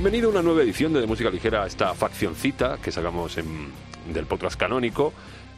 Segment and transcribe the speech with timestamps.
[0.00, 3.68] Bienvenido a una nueva edición de, de Música Ligera, esta faccioncita que sacamos en,
[4.10, 5.12] del podcast canónico.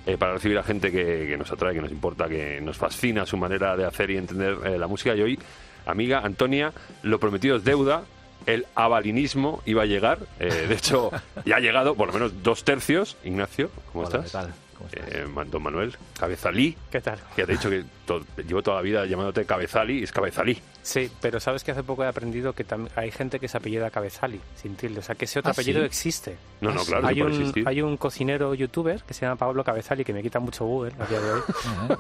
[0.05, 3.25] eh, para recibir a gente que, que nos atrae, que nos importa, que nos fascina
[3.25, 5.15] su manera de hacer y entender eh, la música.
[5.15, 5.39] Y hoy,
[5.87, 6.73] amiga Antonia,
[7.05, 8.03] lo prometido es deuda.
[8.45, 10.19] El avalinismo iba a llegar.
[10.41, 11.13] eh, de hecho,
[11.47, 13.17] ya ha llegado por lo menos dos tercios.
[13.23, 14.33] Ignacio, ¿cómo Hola, estás?
[14.43, 14.55] ¿qué tal?
[14.93, 16.77] Eh, don Manuel, Cabezalí.
[16.91, 17.19] ¿Qué tal?
[17.37, 20.59] Ya te he dicho que to- llevo toda la vida llamándote Cabezali y es Cabezalí.
[20.83, 22.67] Sí, pero sabes que hace poco he aprendido que
[22.97, 24.99] hay gente que se apellida Cabezali, sin tilde.
[24.99, 25.87] O sea, que ese otro ¿Ah, apellido sí?
[25.87, 26.37] existe.
[26.61, 26.87] No, Ah, no, sí.
[26.91, 27.69] claro, sí hay, puede un, existir.
[27.69, 31.07] hay un cocinero youtuber que se llama Pablo Cabezali, que me quita mucho Google a
[31.07, 31.41] día de hoy,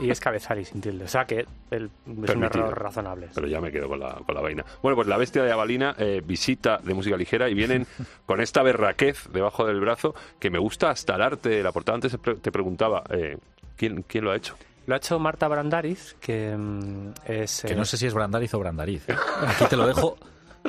[0.01, 1.05] y es Cabezali, sin tilde.
[1.05, 2.67] O sea, que el- es un Permitido.
[2.67, 3.29] error razonable.
[3.33, 4.65] Pero ya me quedo con la, con la vaina.
[4.83, 7.87] Bueno, pues la bestia de Avalina eh, visita de música ligera y vienen
[8.27, 11.95] con esta berraquez debajo del brazo que me gusta hasta el arte de la portada.
[11.97, 13.37] Antes te preguntaba, eh,
[13.77, 14.57] ¿quién, ¿quién lo ha hecho?
[14.87, 17.63] Lo ha hecho Marta Brandariz, que mm, es...
[17.67, 19.05] Que eh, no sé si es Brandariz o Brandariz.
[19.09, 20.17] Aquí te lo dejo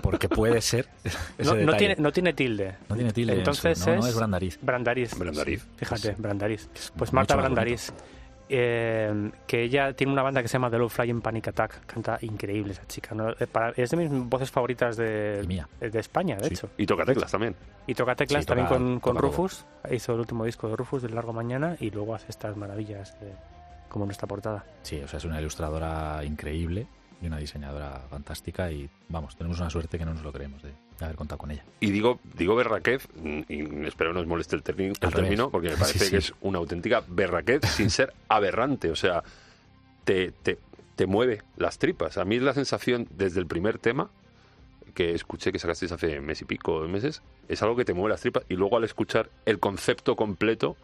[0.01, 0.87] porque puede ser
[1.37, 2.75] ese no, no tiene, no tiene tilde.
[2.89, 4.59] No tiene tilde en Entonces su- no, no es es Brandariz.
[4.61, 5.17] Brandariz.
[5.17, 5.65] Brandariz.
[5.77, 6.69] Fíjate, Brandariz.
[6.95, 7.93] Pues Marta Brandariz.
[8.49, 11.85] Eh, que ella tiene una banda que se llama The Low Flying Panic Attack.
[11.85, 13.15] Canta increíble esa chica.
[13.15, 13.31] ¿no?
[13.31, 15.67] Eh, para- es de mis voces favoritas de, mía.
[15.79, 16.53] de España, de Sí.
[16.53, 16.69] hecho.
[16.77, 17.55] Y toca teclas también.
[17.87, 19.37] Y toca teclas Sí, toca- también con, con toca todo.
[19.43, 19.65] Rufus.
[19.91, 23.33] Hizo el último disco de Rufus, del Largo Mañana, y luego hace estas maravillas de-
[23.89, 24.63] como nuestra portada.
[24.81, 26.87] Sí, o sea, es una ilustradora increíble
[27.23, 30.69] y una diseñadora fantástica y vamos, tenemos una suerte que no nos lo creemos de,
[30.99, 31.63] de haber contado con ella.
[31.79, 33.07] Y digo, digo berraquez,
[33.49, 36.11] y espero no os moleste el, termi- el término, porque me parece Sí, sí.
[36.11, 38.91] que es una auténtica berraquez sin ser aberrante.
[38.91, 39.23] O sea,
[40.03, 40.57] te, te,
[40.95, 42.17] te mueve las tripas.
[42.17, 44.09] A mí es la sensación desde el primer tema
[44.93, 48.09] que escuché que sacasteis hace mes y pico, dos meses, es algo que te mueve
[48.09, 50.75] las tripas y luego al escuchar el concepto completo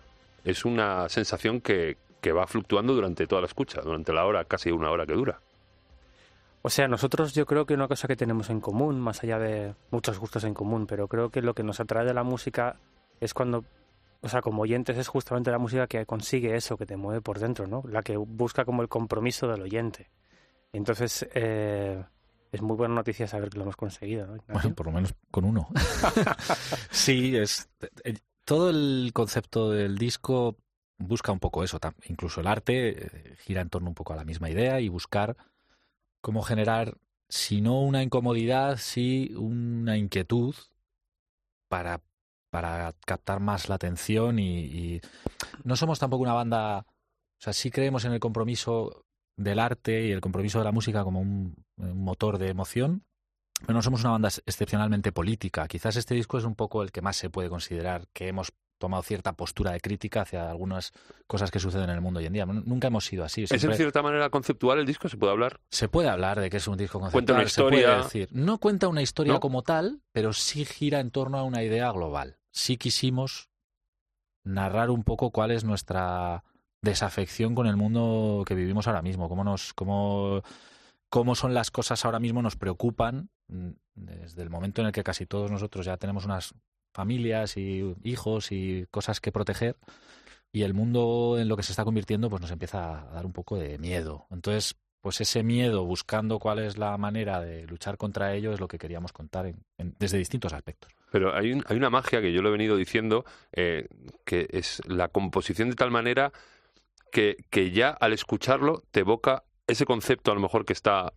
[0.43, 4.71] es una sensación que, que va fluctuando durante toda la escucha, durante la hora, casi
[4.71, 5.41] una hora que dura.
[6.61, 9.75] O sea, nosotros yo creo que una cosa que tenemos en común, más allá de
[9.91, 12.75] muchos gustos en común, pero creo que lo que nos atrae de la música
[13.21, 13.63] es cuando,
[14.21, 17.39] o sea, como oyentes es justamente la música que consigue eso, que te mueve por
[17.39, 17.83] dentro, ¿no?
[17.87, 20.09] La que busca como el compromiso del oyente.
[20.73, 22.03] Entonces, eh,
[22.51, 24.37] es muy buena noticia saber que lo hemos conseguido, ¿no?
[24.47, 25.69] Bueno, por lo menos con uno.
[26.91, 27.69] sí, es
[28.03, 30.57] eh, todo el concepto del disco
[30.97, 34.25] busca un poco eso, incluso el arte eh, gira en torno un poco a la
[34.25, 35.37] misma idea y buscar
[36.21, 36.97] cómo generar,
[37.29, 40.55] si no una incomodidad, sí una inquietud
[41.69, 42.01] para,
[42.49, 45.01] para captar más la atención y,
[45.63, 49.05] no somos tampoco una banda, o sea, sí creemos en el compromiso
[49.37, 53.05] del arte y el compromiso de la música como un, un motor de emoción,
[53.61, 55.67] pero no somos una banda ex- excepcionalmente política.
[55.67, 59.03] Quizás este disco es un poco el que más se puede considerar que hemos tomado
[59.03, 60.91] cierta postura de crítica hacia algunas
[61.27, 62.45] cosas que suceden en el mundo hoy en día.
[62.45, 63.43] Nunca hemos sido así.
[63.43, 65.07] ¿Es en cierta manera conceptual el disco?
[65.09, 65.59] ¿Se puede hablar?
[65.69, 67.25] se puede hablar de que es un disco conceptual.
[67.25, 68.03] Cuenta una se puede historia.
[68.03, 68.29] decir.
[68.31, 69.39] No cuenta una historia ¿No?
[69.39, 72.37] como tal, pero sí gira en torno a una idea global.
[72.51, 73.49] Sí quisimos
[74.43, 76.43] narrar un poco cuál es nuestra
[76.81, 80.41] desafección con el mundo que vivimos ahora mismo, cómo nos, cómo,
[81.09, 85.03] cómo son las cosas ahora mismo nos preocupan mm, desde el momento en el que
[85.03, 86.53] casi todos nosotros ya tenemos unas
[86.93, 89.75] familias y hijos y cosas que proteger
[90.51, 93.33] y el mundo en lo que se está convirtiendo pues nos empieza a dar un
[93.33, 94.25] poco de miedo.
[94.31, 98.67] Entonces, pues ese miedo buscando cuál es la manera de luchar contra ello es lo
[98.67, 99.63] que queríamos contar en-
[99.99, 100.91] desde distintos aspectos.
[101.11, 103.87] Pero hay, un- hay una magia que yo lo he venido diciendo, eh,
[104.25, 106.31] que es la composición de tal manera
[107.11, 111.13] que, que ya al escucharlo te evoca ese concepto a lo mejor que está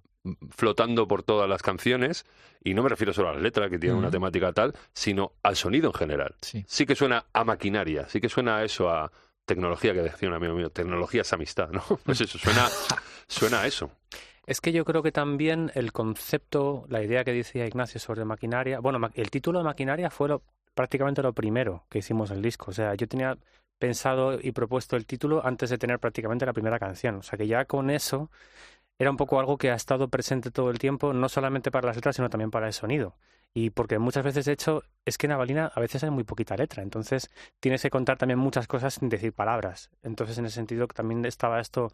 [0.50, 2.24] flotando por todas las canciones,
[2.62, 5.56] y no me refiero solo a las letras, que tienen una temática tal, sino al
[5.56, 6.34] sonido en general.
[6.40, 6.64] Sí.
[6.66, 9.10] Sí que suena a maquinaria, sí que suena a eso, a
[9.44, 11.82] tecnología, que decía un amigo mío, tecnología es amistad, ¿no?
[12.04, 12.68] Pues eso, suena,
[13.26, 13.90] suena a eso.
[14.46, 18.80] Es que yo creo que también el concepto, la idea que decía Ignacio sobre maquinaria,
[18.80, 20.42] bueno, el título de maquinaria fue lo,
[20.74, 22.70] prácticamente lo primero que hicimos el disco.
[22.70, 23.36] O sea, yo tenía
[23.78, 27.16] pensado y propuesto el título antes de tener prácticamente la primera canción.
[27.16, 28.30] O sea, que ya con eso
[29.02, 31.96] era un poco algo que ha estado presente todo el tiempo, no solamente para las
[31.96, 33.16] letras, sino también para el sonido.
[33.54, 36.56] Y porque muchas veces, de hecho, es que en Avalina a veces hay muy poquita
[36.56, 39.90] letra, entonces tienes que contar también muchas cosas sin decir palabras.
[40.02, 41.90] Entonces, en ese sentido, también estaba esto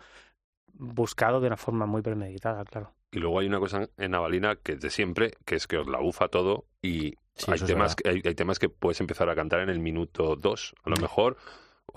[0.75, 2.93] buscado de una forma muy premeditada, claro.
[3.11, 5.89] Y luego hay una cosa en Avalina que es de siempre, que es que os
[5.89, 9.35] la bufa todo y Sí, hay, temas, que- hay, hay temas que puedes empezar a
[9.35, 11.37] cantar en el minuto dos, a lo mejor.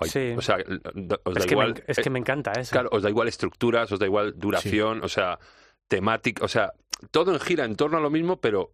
[0.02, 0.34] O, hay- Sí.
[0.38, 0.58] o sea,
[0.94, 1.74] da- os da Es que, me, igual.
[1.76, 2.72] enc- es eh, que me encanta eso.
[2.74, 5.40] claro, os da igual estructuras, os da igual duración, o sea,
[5.88, 6.74] temática, o sea,
[7.12, 8.74] todo en gira en torno a lo mismo, pero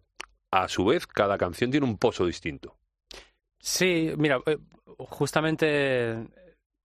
[0.50, 2.76] a su vez cada canción tiene un pozo distinto.
[3.60, 4.58] Sí, mira, eh,
[4.98, 6.26] justamente,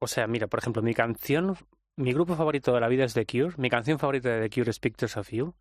[0.02, 1.56] o sea, mira, por ejemplo, mi canción,
[1.98, 4.72] mi grupo favorito de la vida es The Cure, mi canción favorita de The Cure
[4.72, 5.54] es Pictures of You,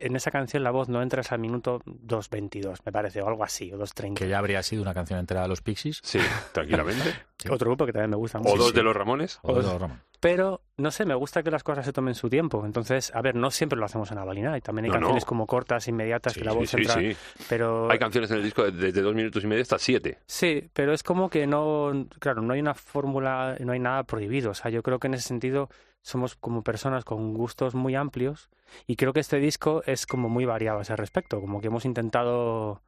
[0.00, 3.42] en esa canción la voz no entra hasta el minuto 2.22, me parece, o algo
[3.44, 4.14] así, o 2.30.
[4.14, 6.00] Que ya habría sido una canción entera de los Pixies.
[6.02, 6.20] Sí,
[6.52, 7.02] tranquilamente.
[7.38, 7.48] Sí.
[7.50, 8.56] Otro grupo que también me gusta o mucho.
[8.56, 9.38] dos de los Ramones.
[9.42, 10.02] O de los Ramones.
[10.20, 12.66] Pero, no sé, me gusta que las cosas se tomen su tiempo.
[12.66, 14.58] Entonces, a ver, no siempre lo hacemos en Avalina.
[14.58, 15.00] Y también hay No, no.
[15.02, 16.94] canciones como cortas, inmediatas, Sí, que la voz sí, entra.
[16.94, 17.16] sí.
[17.48, 20.18] Pero Hay canciones en el disco de- desde dos minutos y medio hasta siete.
[20.26, 24.50] Sí, pero es como que no, claro, no hay una fórmula, no hay nada prohibido.
[24.50, 25.68] O sea, yo creo que en ese sentido
[26.02, 28.50] somos como personas con gustos muy amplios
[28.88, 31.40] y creo que este disco es como muy variado a ese respecto.
[31.40, 32.82] Como que hemos intentado,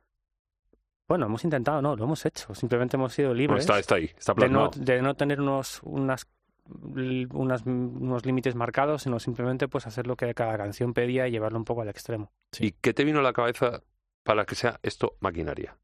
[1.10, 2.54] bueno, hemos intentado, no, lo hemos hecho.
[2.54, 4.70] Simplemente hemos sido libres está, está ahí, está de no, plasmado.
[4.76, 6.28] de no tener unos, unas,
[6.68, 11.58] unas, unos límites marcados, sino simplemente pues hacer lo que cada canción pedía y llevarlo
[11.58, 12.30] un poco al extremo.
[12.52, 12.66] Sí.
[12.66, 13.82] ¿Y qué te vino a la cabeza
[14.22, 15.76] para que sea esto maquinaria?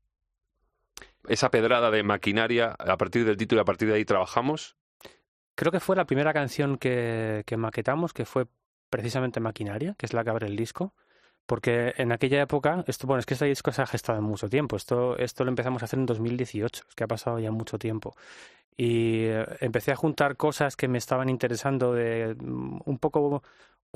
[1.27, 4.77] Esa pedrada de maquinaria, a partir del título y a partir de ahí trabajamos.
[5.57, 8.47] Creo que fue la primera canción que, que maquetamos, que fue
[8.91, 10.95] precisamente Maquinaria, que es la que abre el disco.
[11.47, 14.49] Porque en aquella época, esto, bueno, es que este disco se ha gestado en mucho
[14.49, 14.77] tiempo.
[14.77, 18.17] Esto, esto lo empezamos a hacer en 2018, es que ha pasado ya mucho tiempo.
[18.77, 23.43] Y eh, empecé a juntar cosas que me estaban interesando de mm, un poco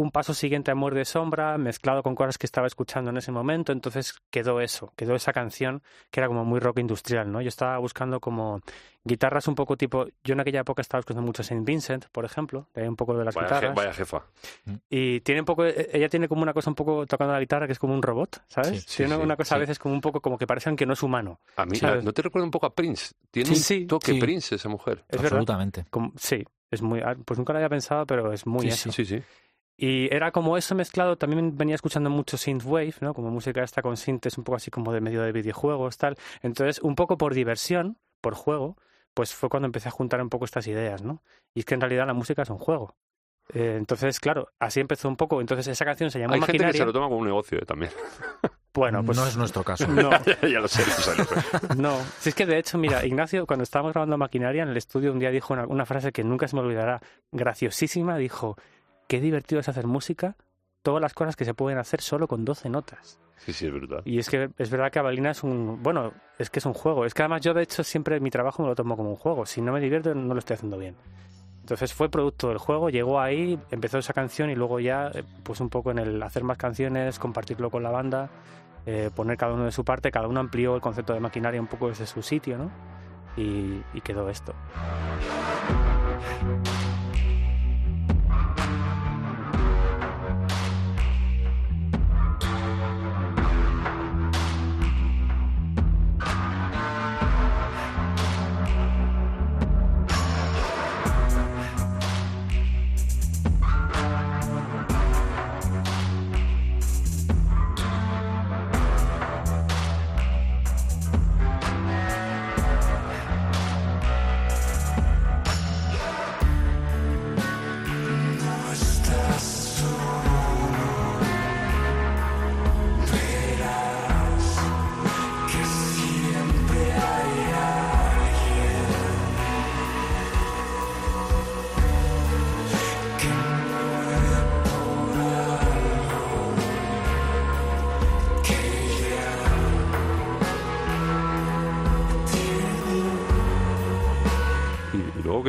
[0.02, 3.32] un paso siguiente a Amor de Sombra, mezclado con cosas que estaba escuchando en ese
[3.32, 3.70] momento.
[3.72, 7.42] Entonces quedó eso, quedó esa canción que era como muy rock industrial, ¿no?
[7.42, 8.60] Yo estaba buscando como
[9.04, 10.06] guitarras un poco tipo.
[10.24, 13.16] Yo en aquella época estaba escuchando mucho Saint Vincent, por ejemplo, de ahí un poco
[13.16, 13.74] de las Vaya, je- guitarras.
[13.76, 14.24] vaya jefa.
[14.88, 17.66] Y tiene un poco, e- ella tiene como una cosa un poco tocando la guitarra
[17.66, 18.70] que es como un robot, ¿sabes?
[18.70, 19.60] Sí, sí, tiene sí, una cosa a sí.
[19.60, 21.40] veces como un poco como que parecen que no es humano.
[21.56, 22.04] A mí, ¿Sabes?
[22.04, 23.12] ¿no te recuerda un poco a Prince?
[23.30, 24.18] Tiene Sí, un sí, toque sí.
[24.20, 25.04] Prince esa mujer.
[25.08, 25.20] Es.
[25.20, 25.84] Absolutamente.
[25.90, 27.00] Como- sí, es muy.
[27.00, 28.92] ah, Pues nunca lo había pensado, pero es muy Sí, eso.
[28.92, 29.22] Sí, sí.
[29.82, 33.14] Y era como eso mezclado, también venía escuchando mucho synthwave, ¿no?
[33.14, 36.18] Como música esta con synths un poco así como de medio de videojuegos, tal.
[36.42, 38.76] Entonces, un poco por diversión, por juego,
[39.14, 41.22] pues fue cuando empecé a juntar un poco estas ideas, ¿no?
[41.54, 42.94] Y es que en realidad la música es un juego.
[43.54, 45.40] Eh, entonces, claro, así empezó un poco.
[45.40, 46.78] Entonces, esa canción se llama Hay gente que Maquinaria.
[46.82, 47.90] se lo toma como un negocio eh, también.
[48.72, 49.88] Bueno, pues no es nuestro caso.
[49.88, 50.10] no,
[50.42, 50.86] ya lo sé.
[50.86, 51.76] lo sé, lo sé.
[51.76, 51.98] no.
[52.20, 55.18] Si es que de hecho, mira, Ignacio, cuando estábamos grabando Maquinaria en el estudio, un
[55.18, 57.00] día dijo una, una frase que nunca se me olvidará,
[57.32, 58.56] graciosísima, dijo,
[59.10, 60.36] qué divertido es hacer música,
[60.82, 63.18] todas las cosas que se pueden hacer solo con 12 notas.
[63.38, 64.02] Sí, sí, es brutal.
[64.04, 67.04] Y es que es verdad que Avalina es un, bueno, es que es un juego.
[67.04, 69.46] Es que además yo de hecho siempre mi trabajo me lo tomo como un juego.
[69.46, 70.94] Si no me divierto no lo estoy haciendo bien.
[71.58, 75.10] Entonces fue producto del juego, llegó ahí, empezó esa canción y luego ya
[75.42, 78.30] pues un poco en el hacer más canciones, compartirlo con la banda,
[78.86, 81.66] eh, poner cada uno de su parte, cada uno amplió el concepto de maquinaria un
[81.66, 82.70] poco desde su sitio, ¿no?
[83.36, 84.54] Y, y quedó esto.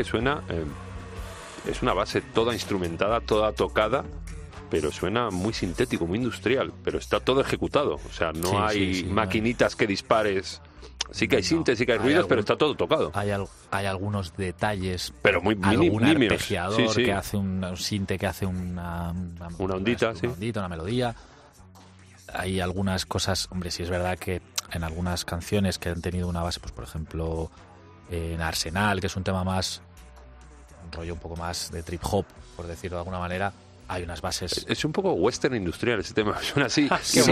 [0.04, 0.66] Que suena, eh,
[1.70, 4.04] es una base toda instrumentada, toda tocada,
[4.70, 7.96] pero suena muy sintético, muy industrial, pero está todo ejecutado.
[8.10, 10.62] O sea, no Sí, hay sí, sí, maquinitas que dispares.
[11.12, 13.12] Sí que hay No, sintes, sí que hay hay ruidos, pero algún- está todo tocado.
[13.14, 15.14] Hay, al- hay algunos detalles.
[15.22, 20.12] Pero muy algún arpegiador que hace un, un sinte que hace una, una, Una ondita,
[20.24, 21.14] una ondita, una melodía.
[22.34, 24.42] Hay algunas cosas, hombre, sí es verdad que
[24.72, 27.52] en algunas canciones que han tenido una base, pues por ejemplo
[28.10, 29.82] en Arsenal, que es un tema más,
[30.92, 33.52] rollo un poco más de trip hop, por decirlo de alguna manera,
[33.94, 36.88] hay unas bases Es un poco western industrial ese tema, suena así.
[36.90, 37.32] Qué Sí.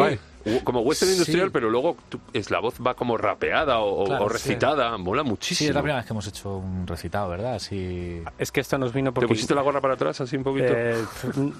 [0.63, 1.17] Como western Sí.
[1.17, 4.33] industrial, pero luego tú- es, la voz va como rapeada o, Claro, o sí.
[4.33, 4.97] recitada.
[4.97, 5.73] Mola Sí, es muchísimo.
[5.73, 7.59] la primera vez que hemos hecho un recitado, ¿verdad?
[7.59, 8.23] Sí.
[8.37, 9.27] Es que esto nos vino ¿Te porque...
[9.27, 10.67] pusiste la gorra para atrás así un poquito?
[10.69, 10.95] Eh,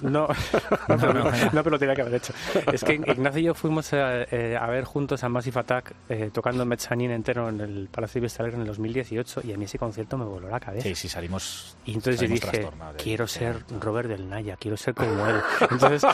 [0.10, 0.28] no,
[0.88, 1.30] pero, no, no.
[1.30, 2.32] no, pero lo tenía que haber hecho.
[2.72, 6.30] Es que Ignacio y yo fuimos a, eh, a ver juntos a Massive Attack eh,
[6.32, 9.66] tocando Mezzanine entero en el Palacio de Vista Alegre en el 2018 y a mí
[9.66, 10.84] ese concierto me voló la cabeza.
[10.88, 11.76] Sí, sí, salimos.
[11.84, 15.26] Y entonces yo salimos dije, trastornados de- quiero ser Robert del Naya, quiero ser como
[15.26, 15.40] él.
[15.70, 16.04] Entonces,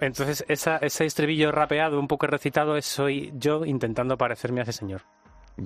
[0.00, 5.02] entonces ese estribillo rapeado, un poco recitado, es soy yo intentando parecerme a ese señor.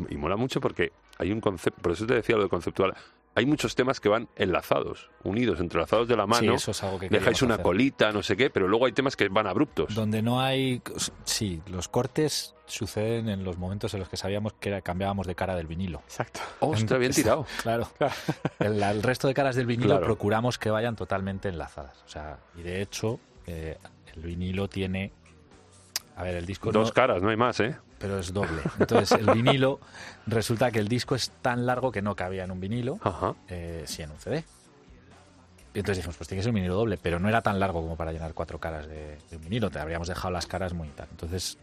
[0.08, 2.94] Y mola mucho porque hay un concepto, por eso te decía lo de conceptual.
[3.36, 6.54] Hay muchos temas que van enlazados, unidos, entrelazados de la Sí, mano.
[6.54, 7.64] eso es algo que Dejáis una hacer.
[7.64, 9.94] colita, no sé qué, pero luego hay temas que van abruptos.
[9.94, 10.80] Donde no hay...
[11.24, 15.34] Sí, los cortes suceden en los momentos en los que sabíamos que era- cambiábamos de
[15.34, 15.98] cara del vinilo.
[16.06, 16.40] Exacto.
[16.60, 17.44] Ostras, bien tirado.
[17.62, 17.88] Claro.
[18.60, 20.04] El, el resto de caras del vinilo Claro.
[20.06, 22.02] procuramos que vayan totalmente enlazadas.
[22.06, 23.76] O sea, y de hecho, eh,
[24.14, 25.12] el vinilo tiene...
[26.16, 27.76] A ver, el disco Dos no- caras, no hay más, ¿eh?
[28.04, 28.60] Pero es doble.
[28.78, 29.80] Entonces, el vinilo
[30.26, 32.98] resulta que el disco es tan largo que no cabía en un vinilo,
[33.48, 34.44] eh, sí en un CD.
[35.72, 37.80] Y entonces dijimos, pues tiene que ser un vinilo doble, pero no era tan largo
[37.80, 39.70] como para llenar cuatro caras de, de un vinilo.
[39.70, 41.08] Te habríamos dejado las caras muy tal.
[41.12, 41.56] Entonces,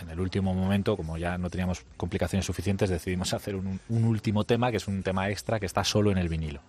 [0.00, 4.44] en el último momento, como ya no teníamos complicaciones suficientes, decidimos hacer un, un último
[4.44, 6.62] tema, que es un tema extra que está solo en el vinilo.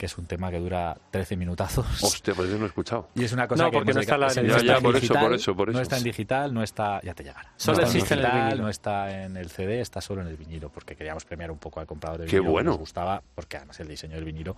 [0.00, 1.84] Que es un tema que dura 13 minutazos.
[2.02, 3.10] Hostia, pues eso no he escuchado.
[3.14, 4.92] Y es una cosa No, que porque no está la- Ya, está ya, en por
[4.96, 7.02] eso, digital, por eso, por No está en digital, no está...
[7.02, 7.52] Ya te llegará.
[7.58, 8.62] Solo no está existe en el digital, vinilo.
[8.64, 11.80] No está en el CD, está solo en el vinilo, porque queríamos premiar un poco
[11.80, 12.44] al comprador de Qué vinilo.
[12.44, 12.70] que bueno.
[12.70, 14.56] Nos gustaba, porque además el diseño del vinilo...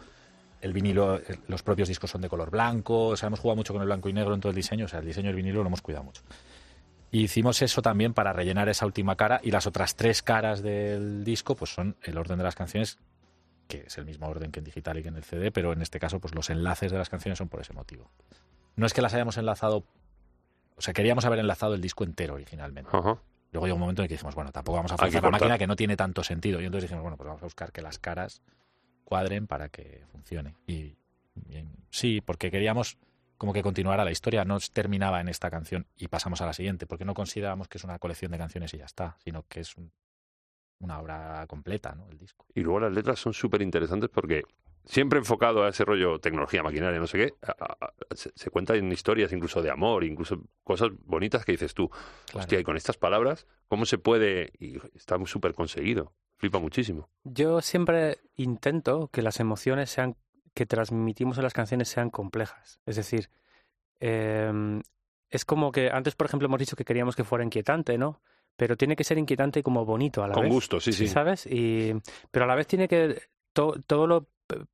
[0.60, 3.72] El vinilo, eh, los propios discos son de color blanco, o sea, hemos jugado mucho
[3.72, 5.60] con el blanco y negro en todo el diseño, o sea, el diseño del vinilo
[5.60, 6.22] lo hemos cuidado mucho.
[7.10, 11.24] Y hicimos eso también para rellenar esa última cara y las otras tres caras del
[11.24, 12.98] disco pues son el orden de las canciones
[13.80, 15.80] que es el mismo orden que en digital y que en el CD, pero en
[15.82, 18.10] este caso pues los enlaces de las canciones son por ese motivo.
[18.76, 19.84] No es que las hayamos enlazado,
[20.76, 22.90] o sea, queríamos haber enlazado el disco entero originalmente.
[22.92, 23.18] Ajá.
[23.52, 25.66] Luego llegó un momento en que dijimos, bueno, tampoco vamos a forzar la máquina que
[25.66, 26.60] no tiene tanto sentido.
[26.60, 28.40] Y entonces dijimos, bueno, pues vamos a buscar que las caras
[29.04, 30.54] cuadren para que funcione.
[30.66, 30.96] Y
[31.90, 32.98] sí, porque queríamos
[33.38, 36.86] como que continuara la historia, no terminaba en esta canción y pasamos a la siguiente,
[36.86, 39.76] porque no consideramos que es una colección de canciones y ya está, sino que es
[39.76, 39.90] un-
[40.82, 42.08] una obra completa, ¿no?
[42.10, 42.44] El disco.
[42.54, 44.42] Y luego las letras son súper interesantes porque
[44.84, 48.50] siempre enfocado a ese rollo tecnología, maquinaria, no sé qué, a- a- a- se, se
[48.50, 52.40] cuentan historias incluso de amor, incluso cosas bonitas que dices tú, Claro.
[52.40, 54.52] hostia, y con estas palabras, ¿cómo se puede?
[54.58, 57.08] Y está súper conseguido, flipa muchísimo.
[57.24, 60.16] Yo siempre intento que las emociones sean
[60.54, 62.80] que transmitimos en las canciones sean complejas.
[62.84, 63.30] Es decir,
[64.00, 64.80] eh,
[65.30, 68.20] es como que antes, por ejemplo, hemos dicho que queríamos que fuera inquietante, ¿no?
[68.56, 70.52] Pero tiene que ser inquietante y como bonito a la Con vez.
[70.52, 71.06] gusto, sí, sí.
[71.08, 71.46] ¿Sabes?
[71.46, 71.94] Y,
[72.30, 73.20] pero a la vez tiene que.
[73.52, 74.28] to- todo lo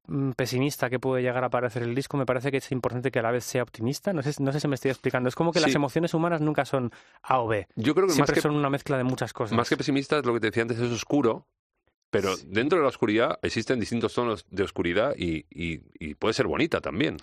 [0.09, 3.21] mm, pesimista que puede llegar a parecer el disco, me parece que es importante que
[3.21, 4.13] a la vez sea optimista.
[4.13, 5.29] No sé, no sé si me estoy explicando.
[5.29, 6.91] Es como que las emociones humanas nunca son
[7.23, 7.67] A o B.
[7.77, 9.57] Yo creo que más Siempre que, son una mezcla de muchas cosas.
[9.57, 11.47] más que pesimista, es lo que te decía antes, es oscuro,
[12.11, 12.47] pero Sí.
[12.51, 16.81] dentro de la oscuridad existen distintos tonos de oscuridad y, y- y puede ser bonita
[16.81, 17.19] también.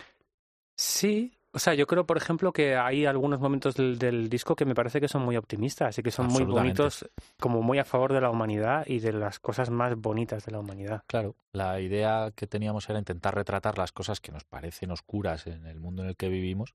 [0.76, 4.66] Sí, o sea, yo creo, por ejemplo, que hay algunos momentos del, del disco que
[4.66, 7.08] me parece que son muy optimistas y que son muy bonitos,
[7.40, 10.60] como muy a favor de la humanidad y de las cosas más bonitas de la
[10.60, 11.02] humanidad.
[11.06, 15.64] Claro, la idea que teníamos era intentar retratar las cosas que nos parecen oscuras en
[15.64, 16.74] el mundo en el que vivimos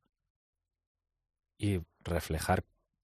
[1.59, 2.63] y reflejar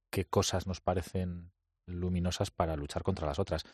[0.09, 1.51] qué cosas nos parecen
[1.85, 3.65] luminosas para luchar contra las otras.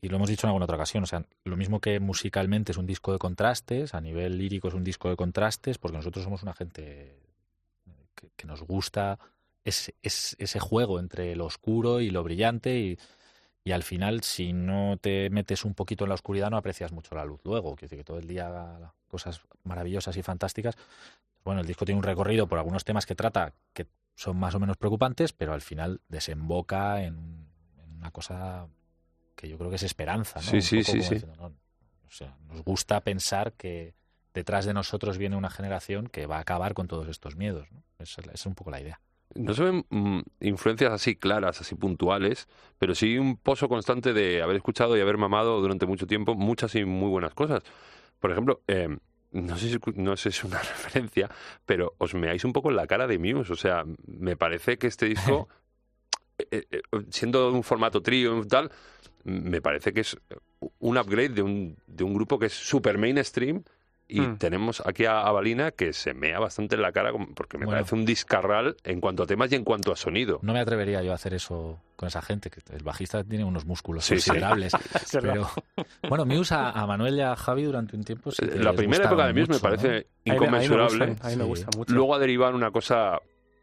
[0.00, 2.78] Y lo hemos dicho en alguna otra ocasión, o sea, lo mismo que musicalmente es
[2.78, 6.42] un disco de contrastes, a nivel lírico es un disco de contrastes, porque nosotros somos
[6.42, 7.21] una gente
[8.22, 9.18] que, que nos gusta
[9.64, 12.98] ese, ese, ese juego entre lo oscuro y lo brillante y,
[13.64, 17.14] y al final, si no te metes un poquito en la oscuridad, no aprecias mucho
[17.14, 17.74] la luz luego.
[17.76, 20.76] Quiero decir que todo el día haga cosas maravillosas y fantásticas.
[21.44, 24.60] Bueno, el disco tiene un recorrido por algunos temas que trata que son más o
[24.60, 27.46] menos preocupantes, pero al final desemboca en,
[27.82, 28.68] en una cosa
[29.36, 30.50] que yo creo que es esperanza, ¿no?
[30.50, 31.14] Sí, Un sí, poco sí, como sí.
[31.14, 33.94] diciendo, no, o sea, nos gusta pensar que
[34.34, 37.68] detrás de nosotros viene una generación que va a acabar con todos estos miedos.
[37.72, 37.82] ¿no?
[37.98, 39.00] Esa es, un poco la idea.
[39.34, 42.48] No se ven mm, influencias así claras, así puntuales,
[42.78, 46.74] pero sí un pozo constante de haber escuchado y haber mamado durante mucho tiempo muchas
[46.74, 47.62] y muy buenas cosas.
[48.20, 48.96] Por ejemplo, eh,
[49.32, 51.30] no, sé si, no sé si es una referencia,
[51.64, 53.52] pero os meáis un poco en la cara de Muse.
[53.52, 55.48] O sea, me parece que este disco,
[56.38, 58.70] eh, eh, siendo un formato trío y tal,
[59.24, 60.16] me parece que es
[60.78, 63.62] un upgrade de un, de un grupo que es super mainstream.
[64.14, 64.36] Y Mm.
[64.36, 67.78] tenemos aquí a, a Balina que se mea bastante en la cara porque me Bueno.
[67.78, 70.38] parece un discarral en cuanto a temas y en cuanto a sonido.
[70.42, 73.64] No me atrevería yo a hacer eso con esa gente, que el bajista tiene unos
[73.64, 74.72] músculos Sí, considerables.
[75.12, 75.48] Pero
[76.08, 79.04] bueno, Muse a, a Manuel y a Javi durante un tiempo sí que la primera
[79.06, 79.70] época de Muse me mucho, ¿no?
[79.70, 80.84] parece A me- inconmensurable.
[80.94, 81.48] A mí me, gustan, a mí me Sí.
[81.48, 81.94] gusta mucho.
[81.94, 83.18] Luego ha derivado en una cosa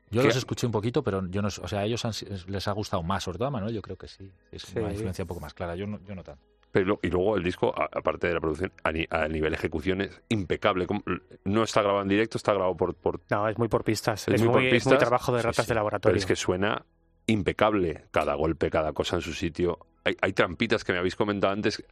[0.09, 2.13] Yo los escuché un poquito, pero yo no, o sea, a ellos han
[2.47, 4.31] les ha gustado más, sobre todo a Manuel, yo creo que sí.
[4.51, 4.79] Es Sí.
[4.79, 5.75] una influencia un poco más clara.
[5.75, 6.41] Yo no, yo no tanto.
[6.71, 10.21] Pero, y luego el disco, aparte de la producción, a, ni- a nivel ejecución es
[10.29, 10.85] impecable.
[11.43, 12.93] No está grabado en directo, está grabado por...
[12.93, 14.27] por No, es muy por pistas.
[14.27, 14.99] Es Es, muy por es muy pistas.
[14.99, 15.61] trabajo de ratas sí.
[15.63, 16.17] de pero laboratorio.
[16.17, 16.85] es que suena
[17.27, 18.05] impecable.
[18.11, 19.79] Cada golpe, cada cosa en su sitio.
[20.05, 21.83] Hay, hay trampitas que me habéis comentado antes.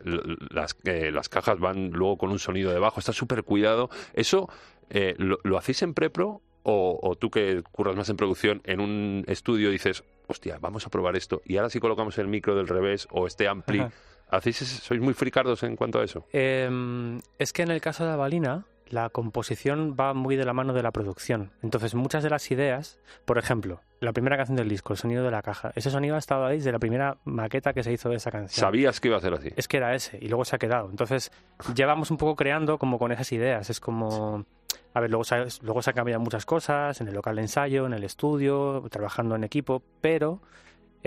[0.51, 2.99] Las, eh, las cajas van luego con un sonido debajo.
[2.99, 3.89] Está súper cuidado.
[4.13, 4.49] ¿Eso
[4.89, 6.41] eh, lo, lo hacéis en prepro?
[6.69, 10.89] O, o tú que curras más en producción, en un estudio dices, hostia, vamos a
[10.89, 11.41] probar esto.
[11.45, 13.91] Y ahora si colocamos el micro del revés o este ampli, Ajá.
[14.29, 16.25] ¿Hacéis, ¿Sois muy fricardos en cuanto a eso?
[16.33, 20.73] Eh, es que en el caso de Avalina, la composición va muy de la mano
[20.73, 21.51] de la producción.
[21.61, 25.31] Entonces, muchas de las ideas, por ejemplo, la primera canción del disco, el sonido de
[25.31, 28.17] la caja, ese sonido ha estado ahí desde la primera maqueta que se hizo de
[28.17, 28.59] esa canción.
[28.59, 29.49] Sabías que iba a ser así.
[29.55, 30.89] Es que era ese, y luego se ha quedado.
[30.89, 31.31] Entonces,
[31.75, 33.69] llevamos un poco creando como con esas ideas.
[33.69, 34.45] Es como.
[34.93, 37.85] A ver, luego se, luego se han cambiado muchas cosas en el local de ensayo,
[37.85, 40.41] en el estudio, trabajando en equipo, pero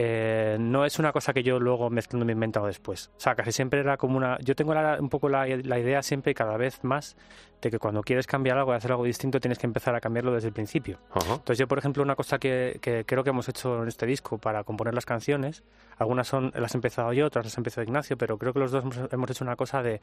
[0.02, 3.10] eh, no es una cosa que yo luego mezclando me he inventado después.
[3.18, 4.38] O sea, casi siempre era como una.
[4.40, 7.16] Yo tengo la- un poco la, la idea siempre y cada vez más
[7.60, 10.32] de que cuando quieres cambiar algo y hacer algo distinto tienes que empezar a cambiarlo
[10.32, 10.98] desde el principio.
[11.34, 14.38] Entonces yo, por ejemplo, una cosa que, que creo que hemos hecho en este disco
[14.38, 15.62] para componer las canciones,
[16.00, 18.72] algunas son las he empezado yo, otras las ha empezado Ignacio, pero creo que los
[18.72, 20.00] dos hemos, hemos hecho una cosa de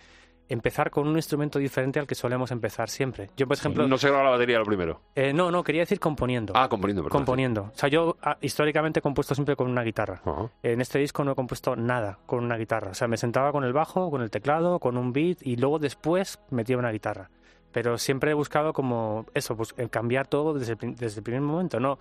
[0.48, 3.32] empezar con un instrumento diferente al que solemos empezar siempre.
[3.36, 5.01] Yo, por ejemplo, No se graba la batería lo primero.
[5.16, 6.54] eh, no, no, quería decir componiendo.
[6.56, 7.20] Ah, componiendo, perdón.
[7.20, 7.62] componiendo.
[7.63, 10.22] O sea, yo ah, históricamente he compuesto siempre con una guitarra.
[10.24, 10.50] Ajá.
[10.62, 12.92] En este disco no he compuesto nada con una guitarra.
[12.92, 15.80] O sea, me sentaba con el bajo, con el teclado, con un beat y luego
[15.80, 17.32] después metía una guitarra.
[17.72, 21.80] Pero siempre he buscado como eso, pues cambiar todo desde desde el primer momento.
[21.80, 21.98] No,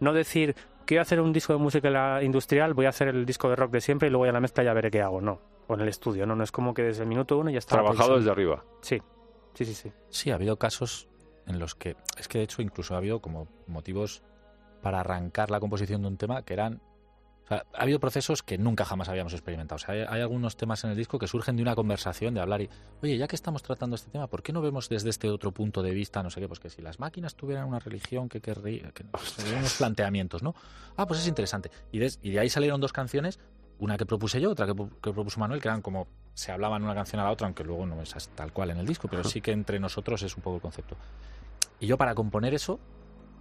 [0.00, 3.56] no decir, quiero hacer un disco de música industrial, voy a hacer el disco de
[3.56, 5.20] rock de siempre y luego ya la mezcla ya veré qué hago.
[5.20, 6.26] No, o en el estudio.
[6.26, 7.76] No, no es como que desde el minuto uno ya está.
[7.76, 8.64] Trabajado desde arriba.
[8.80, 9.00] Sí,
[9.54, 9.92] sí, sí, sí.
[10.08, 11.08] Sí, ha habido casos
[11.46, 14.22] en los que, es que de hecho incluso ha habido como motivos
[14.82, 16.82] para arrancar la composición de un tema que eran...
[17.44, 19.76] o sea, ha habido procesos que nunca jamás habíamos experimentado.
[19.76, 22.40] O sea, hay, hay algunos temas en el disco que surgen de una conversación, de
[22.40, 22.70] hablar y,
[23.02, 25.82] oye, ya que estamos tratando este tema, ¿por qué no vemos desde este otro punto
[25.82, 26.48] de vista, no sé qué?
[26.48, 28.92] Pues que si las máquinas tuvieran una religión, que querría?
[28.92, 29.04] Que,
[29.56, 30.54] unos planteamientos, ¿no?
[30.96, 31.70] Ah, pues es interesante.
[31.90, 33.38] Y de, y de ahí salieron dos canciones,
[33.78, 36.94] una que propuse yo, otra que, que propuso Manuel, que eran como se hablaban una
[36.94, 39.40] canción a la otra, aunque luego no es tal cual en el disco, pero sí
[39.40, 40.96] que entre nosotros es un poco el concepto.
[41.80, 42.78] Y yo para componer eso,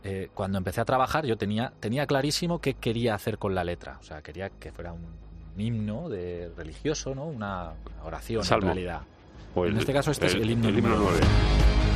[0.03, 3.97] eh, cuando empecé a trabajar, yo tenía, tenía clarísimo qué quería hacer con la letra.
[3.99, 5.05] O sea, quería que fuera un,
[5.55, 7.25] un himno de religioso, ¿no?
[7.25, 9.01] Una, oración en realidad.
[9.53, 11.19] O En este caso, este es el himno himno número 9.
[11.19, 11.90] Este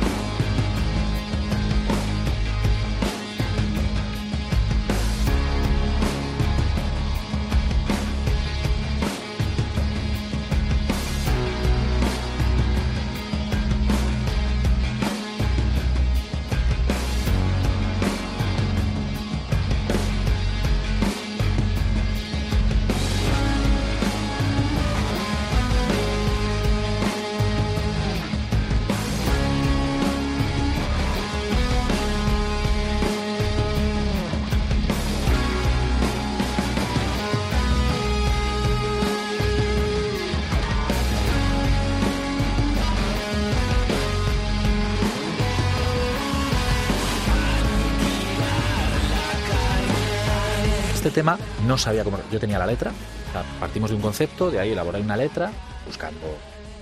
[51.16, 52.18] tema no sabía cómo.
[52.30, 55.50] Yo tenía la letra, o sea, partimos de un concepto, de ahí elaborar una letra,
[55.84, 56.20] buscando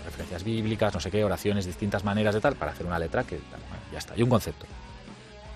[0.04, 3.36] referencias bíblicas, no sé qué, oraciones, distintas maneras de tal, para hacer una letra que.
[3.36, 4.66] bueno, ya está, y un concepto.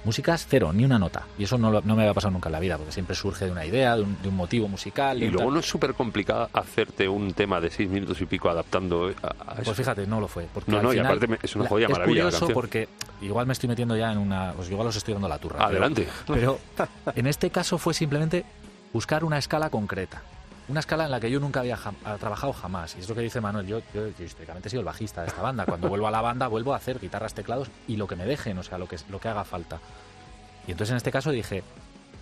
[0.04, 1.24] Músicas, cero, ni una nota.
[1.38, 3.44] Y eso no, lo- no me había pasado nunca en la vida, porque siempre surge
[3.46, 5.20] de una idea, de un, de un motivo musical.
[5.22, 9.12] Y luego no es súper complicado hacerte un tema de seis minutos y pico adaptando
[9.22, 9.64] a, a eso.
[9.64, 10.46] Pues fíjate, no lo fue.
[10.54, 12.88] Porque No, no, y aparte me- es una jodida es maravilla la curioso porque
[13.20, 14.52] igual me estoy metiendo ya en una.
[14.52, 15.56] Pues igual os estoy dando la turra.
[15.56, 16.08] pero- Adelante.
[16.28, 16.58] Pero
[17.16, 18.44] en este caso fue simplemente
[18.92, 20.22] buscar una escala concreta.
[20.68, 22.94] Una escala en la que yo nunca había ha- trabajado jamás.
[22.96, 23.66] Y es lo que dice Manuel.
[23.66, 25.64] Yo, yo, yo históricamente he sido el bajista de esta banda.
[25.64, 28.58] Cuando vuelvo a la banda, vuelvo a hacer guitarras, teclados y lo que me dejen,
[28.58, 29.78] o sea, lo que, lo que haga falta.
[30.66, 31.62] Y entonces en este caso dije,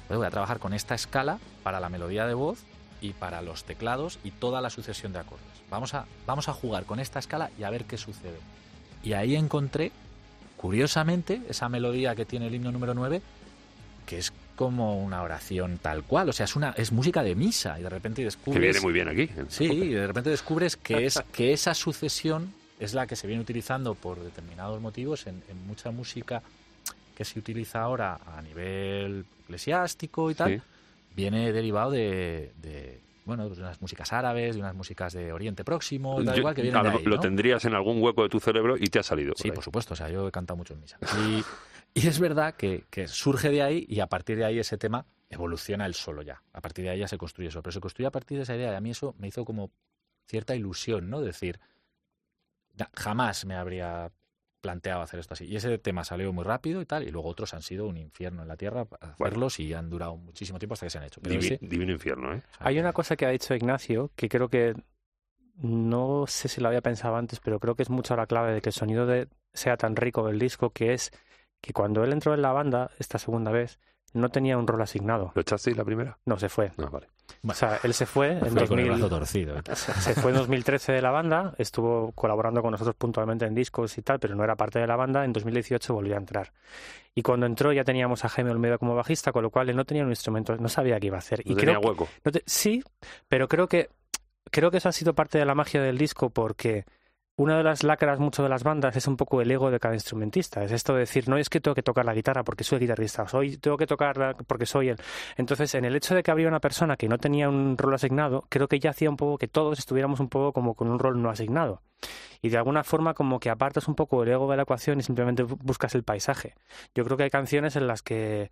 [0.07, 2.61] pues voy a trabajar con esta escala para la melodía de voz
[3.01, 5.45] y para los teclados y toda la sucesión de acordes.
[5.69, 8.39] Vamos a, vamos a jugar con esta escala y a ver qué sucede.
[9.03, 9.91] Y ahí encontré,
[10.57, 13.21] curiosamente, esa melodía que tiene el himno número 9,
[14.07, 16.29] que es como una oración tal cual.
[16.29, 18.55] O sea, es, una, es música de misa y de repente descubres...
[18.61, 19.29] Que viene muy bien aquí.
[19.49, 23.41] Sí, y de repente descubres que, es, que esa sucesión es la que se viene
[23.43, 26.43] utilizando por determinados motivos en, en mucha música
[27.17, 30.57] que se utiliza ahora a nivel eclesiástico y tal.
[30.57, 30.63] Sí.
[31.15, 36.21] Viene derivado de, de, bueno, de unas músicas árabes, de unas músicas de Oriente Próximo,
[36.23, 37.21] Yo- igual que vienen de lo, ahí, lo ¿no?
[37.23, 39.33] tendrías en algún hueco de tu cerebro y te ha salido.
[39.37, 39.53] Sí, ahí.
[39.55, 40.99] por supuesto, o sea, yo he cantado mucho en misa.
[41.27, 41.43] Y,
[41.99, 45.07] y es verdad que, que surge de ahí y a partir de ahí ese tema
[45.31, 46.43] evoluciona el solo ya.
[46.53, 48.55] A partir de ahí ya se construye eso, pero se construye a partir de esa
[48.55, 49.71] idea y a mí eso me hizo como
[50.27, 51.21] cierta ilusión, ¿no?
[51.21, 51.59] Decir,
[52.79, 54.13] "Na- jamás me habría
[54.61, 55.45] planteado hacer esto así.
[55.47, 58.43] Y ese tema salió muy rápido y tal, y luego otros han sido un infierno
[58.43, 61.21] en la tierra para hacerlos y han durado muchísimo tiempo hasta que se han hecho.
[61.21, 62.43] Pero Divi- ese- Divino infierno, ¿eh?
[62.59, 64.75] Hay una cosa que ha dicho Ignacio que creo que
[65.59, 68.61] no sé si lo había pensado antes, pero creo que es mucho la clave de
[68.61, 71.13] que el sonido de, sea tan rico del disco, que es
[71.61, 73.79] que cuando él entró en la banda esta segunda vez
[74.13, 75.33] no tenía un rol asignado.
[75.35, 76.19] ¿Lo echasteis la primera?
[76.25, 76.73] No, se fue.
[76.79, 77.09] No, vale.
[77.47, 79.57] O sea, él se fue en Fue con el 2000 brazo torcido.
[79.75, 84.03] se fue en 2013 de la banda, estuvo colaborando con nosotros puntualmente en discos y
[84.03, 85.25] tal, pero no era parte de la banda.
[85.25, 86.53] En 2018 volvió a entrar.
[87.15, 89.85] Y cuando entró ya teníamos a Jaime Olmedo como bajista, con lo cual él no
[89.85, 91.43] tenía un instrumento, no sabía qué iba a hacer.
[91.45, 92.09] No y tenía creo que- hueco.
[92.25, 92.83] no te- sí,
[93.29, 93.91] pero creo que
[94.51, 96.85] creo que eso ha sido parte de la magia del disco porque
[97.39, 99.93] una de las lacras mucho de las bandas es un poco el ego de cada
[99.95, 100.65] instrumentista.
[100.65, 103.29] Es esto de decir, no es que tengo que tocar la guitarra porque soy guitarrista,
[103.29, 104.97] soy, tengo que tocarla porque soy él.
[105.37, 108.47] Entonces, en el hecho de que había una persona que no tenía un rol asignado,
[108.49, 111.21] creo que ya hacía un poco que todos estuviéramos un poco como con un rol
[111.21, 111.83] no asignado.
[112.41, 115.03] Y de alguna forma como que apartas un poco el ego de la ecuación y
[115.03, 116.55] simplemente bu- buscas el paisaje.
[116.95, 118.51] Yo creo que hay canciones en las que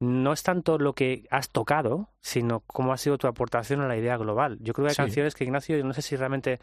[0.00, 3.96] no es tanto lo que has tocado, sino cómo ha sido tu aportación a la
[3.96, 4.58] idea global.
[4.60, 5.02] Yo creo que hay Sí.
[5.02, 6.58] canciones que, Ignacio, yo no sé si realmente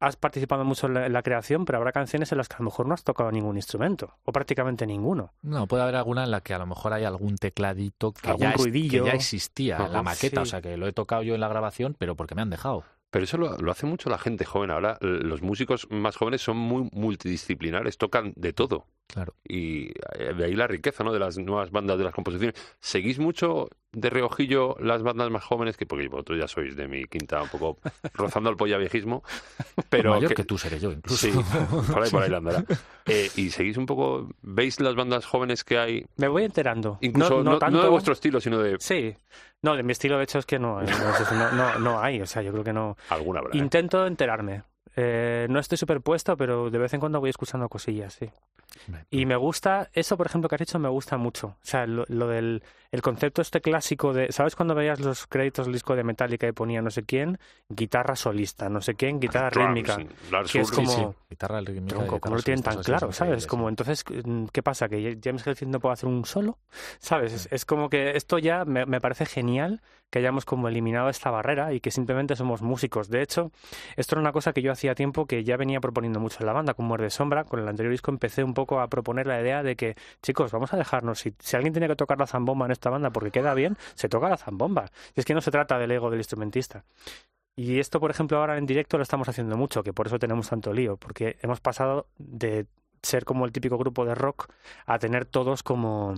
[0.00, 2.58] has participado mucho en la, en la creación, pero habrá canciones en las que a
[2.60, 5.32] lo mejor no has tocado ningún instrumento, o prácticamente ninguno.
[5.42, 8.42] No, puede haber alguna en la que a lo mejor hay algún tecladito que, Algún
[8.42, 9.06] ya, es- que ruidillo.
[9.06, 11.96] ya existía en la maqueta, o sea que lo he tocado yo en la grabación,
[11.98, 12.84] pero porque me han dejado.
[13.10, 14.70] Pero eso lo, lo hace mucho la gente joven.
[14.70, 18.86] Ahora los músicos más jóvenes son muy multidisciplinares, tocan de todo.
[19.08, 19.32] Claro.
[19.42, 21.12] Y eh, de ahí la riqueza ¿no?
[21.12, 22.54] de las nuevas bandas, de las composiciones.
[22.78, 25.78] ¿Seguís mucho de reojillo las bandas más jóvenes?
[25.78, 27.78] que Porque vosotros ya sois de mi quinta, un poco
[28.14, 29.22] rozando el pollaviejismo.
[29.88, 31.26] Pero Mayor que- que tú seré yo, incluso.
[31.26, 31.32] Sí,
[31.90, 32.64] por ahí, por ahí la andará.
[33.10, 36.04] Eh, y seguís un poco, ¿veis las bandas jóvenes que hay?
[36.18, 36.98] Me voy enterando.
[37.00, 37.82] Incluso no, no tanto...
[37.82, 39.16] de vuestro estilo, sino de Sí.
[39.62, 40.86] No, de mi estilo de hecho es que no, eh,
[41.54, 42.98] no, no, hay, o sea, yo creo que no.
[43.08, 43.54] alguna habrá.
[43.54, 43.56] ¿eh?
[43.58, 44.62] Intento enterarme.
[45.00, 48.28] Eh, no estoy superpuesto, pero de vez en cuando voy escuchando cosillas, sí.
[49.10, 51.48] Y me gusta, eso por ejemplo que has dicho me gusta mucho.
[51.48, 55.66] O sea, lo, lo del el concepto este clásico de, ¿sabes cuando veías los créditos
[55.66, 57.38] del disco de Metallica y ponía no sé quién?
[57.68, 59.98] Guitarra solista, no sé quién, guitarra rítmica.
[60.30, 63.10] Lars que es como- Guitarra rítmica, Tronco, guitarra como no lo tienen tan sí claro,
[63.10, 63.46] es ¿sabes?
[63.46, 63.68] Como sí.
[63.70, 64.88] entonces, mm, ¿qué pasa?
[64.88, 66.58] ¿Que James Hetfield no puede hacer un solo?
[66.98, 67.32] ¿Sabes?
[67.32, 69.80] Es, es como que esto ya me, me parece genial
[70.10, 73.08] que hayamos como eliminado esta barrera y que simplemente somos músicos.
[73.08, 73.50] De hecho,
[73.96, 76.52] esto era una cosa que yo hacía tiempo que ya venía proponiendo mucho en la
[76.52, 77.44] banda, con Muerde Sombra.
[77.44, 80.72] Con el anterior disco empecé un poco a proponer la idea de que, chicos, vamos
[80.72, 83.54] a dejarnos, si, si alguien tiene que tocar la zambomba en esta banda porque queda
[83.54, 84.86] bien, se toca la zambomba.
[85.14, 86.84] Y es que no se trata del ego del instrumentista.
[87.56, 90.48] Y esto, por ejemplo, ahora en directo lo estamos haciendo mucho, que por eso tenemos
[90.48, 92.66] tanto lío, porque hemos pasado de
[93.02, 94.46] ser como el típico grupo de rock
[94.86, 96.14] a tener todos como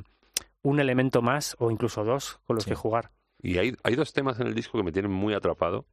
[0.62, 2.70] un elemento más o incluso dos con los Sí.
[2.70, 3.10] que jugar.
[3.42, 5.86] Y hay, hay dos temas en el disco que me tienen muy atrapado.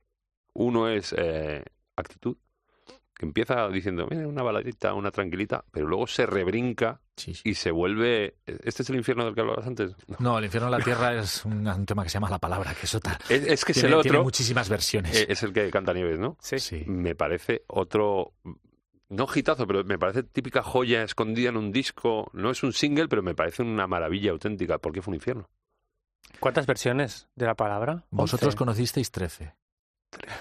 [0.53, 1.63] Uno es eh,
[1.95, 2.37] actitud,
[3.15, 7.49] que empieza diciendo, "Mira, una baladita, una tranquilita, pero luego se rebrinca Sí, sí.
[7.49, 8.35] y se vuelve...
[8.45, 9.95] ¿Este es el infierno del que hablabas antes?
[10.07, 10.17] No.
[10.19, 12.73] No, el infierno de la tierra es un, un tema que se llama La Palabra,
[12.75, 13.17] que es otra.
[13.29, 15.19] Es, es que es tiene, el tiene otro, muchísimas versiones.
[15.21, 16.37] eh, es el que canta Nieves, ¿no?
[16.41, 16.59] Sí.
[16.59, 16.83] sí.
[16.85, 18.33] Me parece otro...
[19.09, 22.29] No hitazo, pero me parece típica joya escondida en un disco.
[22.33, 24.79] No es un single, pero me parece una maravilla auténtica.
[24.79, 25.49] ¿Por qué fue un infierno?
[26.39, 28.03] ¿Cuántas versiones de la palabra?
[28.11, 28.57] Vosotros Once.
[28.57, 29.55] conocisteis 13.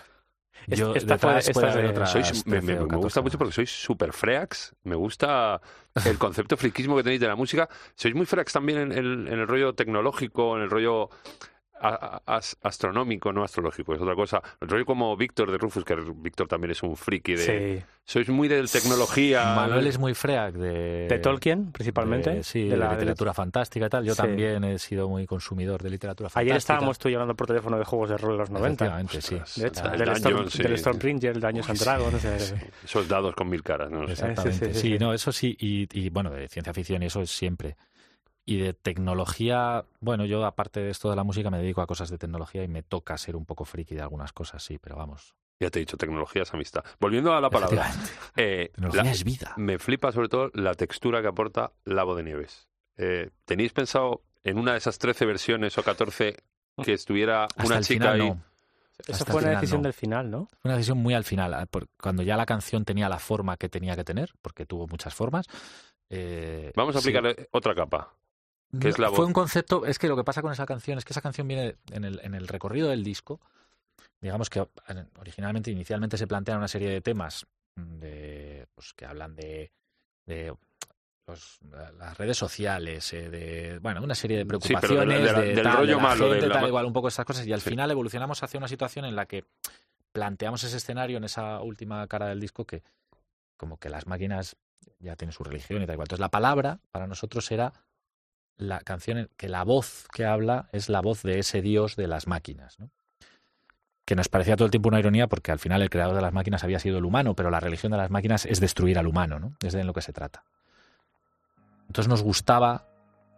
[0.68, 2.83] Es- Yo, esta detrás fue- puede esta haber de- otras Sois, me, 13 me- o
[2.83, 4.75] me 14 gusta mucho porque sois super freaks.
[4.83, 5.61] Me gusta
[6.05, 7.68] el concepto friquismo que tenéis de la música.
[7.94, 11.11] Sois muy freaks también en el rollo tecnológico, en el rollo
[11.80, 14.42] a- a- as- astronómico, no astrológico, es otra cosa.
[14.60, 17.78] El rollo como Víctor de Rufus, que Víctor también es un friki de...
[17.78, 17.84] Sí.
[18.04, 19.54] Sois muy de tecnología.
[19.56, 21.08] Manuel es muy freak de...
[21.08, 22.30] De Tolkien, principalmente.
[22.36, 24.04] de- sí, de de, la- literatura fantástica y tal.
[24.04, 24.22] Yo Sí.
[24.22, 26.40] también he sido muy consumidor de literatura fantástica.
[26.52, 28.84] Ayer estábamos tú y yo hablando por teléfono de juegos de rol de los 90.
[28.86, 29.60] Efectivamente, sí.
[29.60, 30.62] De hecho, del, Storm, sí.
[30.62, 32.38] del Stormbringer, el Daños and Dragons, no sé.
[32.38, 34.04] Sí, Esos dados con mil caras, ¿no?
[34.04, 34.52] Exactamente.
[34.52, 34.98] Sí, sí, sí, Sí, sí.
[35.00, 35.56] no, eso sí.
[35.58, 37.76] Y, y, bueno, de ciencia ficción y eso es siempre.
[38.48, 42.11] Y de tecnología, bueno, yo aparte de esto de la música me dedico a cosas
[42.11, 45.35] de tecnología y me toca ser un poco friki de algunas cosas, sí, pero vamos.
[45.59, 46.85] Ya te he dicho, tecnología es amistad.
[47.00, 47.90] Volviendo a la palabra.
[48.37, 49.54] Eh, Tecnología la- es vida.
[49.56, 52.68] me flipa sobre todo la textura que aporta Lavo de Nieves.
[52.98, 56.37] Eh, ¿Tenéis pensado en una de esas 13 versiones o 14
[56.85, 58.28] que estuviera Hasta una el chica final ahí?
[58.28, 58.42] no.
[59.09, 59.85] Hasta fue una final decisión no.
[59.85, 60.46] del final, ¿no?
[60.61, 61.66] Fue una decisión muy al final, ah,
[62.00, 65.46] cuando ya la canción tenía la forma que tenía que tener, porque tuvo muchas formas.
[66.11, 67.09] eh, Vamos a sí.
[67.09, 68.12] aplicarle otra capa.
[68.81, 71.05] Que es la Fue un concepto, es que lo que pasa con esa canción es
[71.05, 73.40] que esa canción viene en el, en el recorrido del disco.
[74.20, 74.66] Digamos que
[75.18, 79.70] originalmente, inicialmente se plantean una serie de temas de, pues, que hablan de,
[80.26, 80.55] de
[81.26, 81.59] los-
[81.98, 85.33] las redes sociales, eh, de bueno, una serie de Sí, pero de preocupaciones, la- de
[85.33, 87.24] la- de del tal, rollo de la malo, de gente, tal, igual un poco estas
[87.24, 87.70] cosas y al Sí.
[87.70, 89.44] final evolucionamos hacia una situación en la que
[90.12, 92.83] planteamos ese escenario en esa última cara del disco que
[93.57, 94.57] como que las máquinas
[94.98, 96.05] ya tienen su religión y tal igual.
[96.07, 97.72] Entonces la palabra para nosotros era
[98.57, 102.09] la canción en que la voz que habla es la voz de ese dios de
[102.09, 102.90] las máquinas, ¿no?
[104.05, 106.33] Que nos parecía todo el tiempo una ironía porque al final el creador de las
[106.33, 109.40] máquinas había sido el humano, pero la religión de las máquinas es destruir al humano,
[109.40, 109.57] ¿no?
[109.62, 110.45] Es de lo que se trata.
[111.88, 112.87] Entonces nos gustaba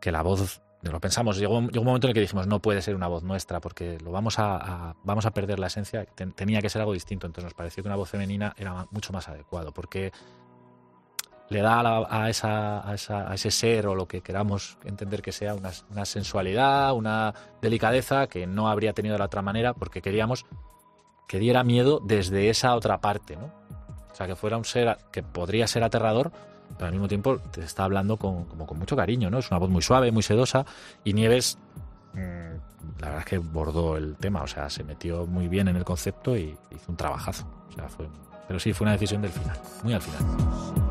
[0.00, 2.82] que la voz lo pensamos, llegó, llegó, un momento en el que dijimos, no puede
[2.82, 4.56] ser una voz nuestra, porque lo vamos a,
[4.90, 7.88] a vamos a perder la esencia, tenía que ser algo distinto, entonces nos pareció que
[7.88, 10.12] una voz femenina era mucho más adecuado, porque
[11.50, 15.22] le da a, a, esa, a, esa, a, ese ser o lo que queramos entender
[15.22, 19.72] que sea una, una, sensualidad, una delicadeza que no habría tenido de la otra manera
[19.72, 20.44] porque queríamos
[21.26, 23.50] que diera miedo desde esa otra parte, ¿no?
[24.10, 26.32] O sea, que fuera un ser que podría ser aterrador,
[26.76, 29.38] pero al mismo tiempo te está hablando con, como con mucho cariño, ¿no?
[29.38, 30.66] Es una voz muy suave, muy sedosa
[31.04, 31.58] y Nieves,
[32.14, 32.18] mmm,
[33.00, 35.84] la verdad es que bordó el tema, o sea, se metió muy bien en el
[35.84, 37.46] concepto y hizo un trabajazo.
[37.68, 38.08] O sea, fue,
[38.46, 40.87] pero sí, fue una decisión del final, muy al final.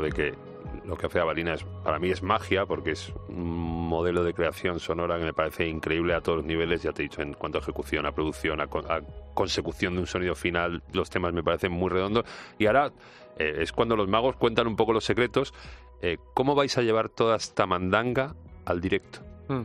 [0.00, 0.34] De que
[0.84, 4.78] lo que hace Avalina es, para mí es magia, porque es un modelo de creación
[4.78, 7.58] sonora que me parece increíble a todos los niveles, ya te he dicho, en cuanto
[7.58, 9.00] a ejecución, a producción, a, a
[9.34, 12.24] consecución de un sonido final, los temas me parecen muy redondos.
[12.58, 12.92] Y ahora
[13.38, 15.54] eh, es cuando los magos cuentan un poco los secretos.
[16.02, 19.20] Eh, ¿Cómo vais a llevar toda esta mandanga al directo?
[19.48, 19.62] Mm.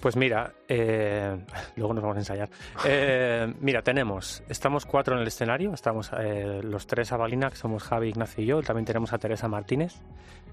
[0.00, 1.36] Pues mira, eh,
[1.76, 2.48] luego nos vamos a ensayar.
[2.84, 7.56] Eh, mira, tenemos, estamos cuatro en el escenario, estamos eh, los tres a Balina, que
[7.56, 9.94] somos Javi, Ignacio y yo, también tenemos a Teresa Martínez.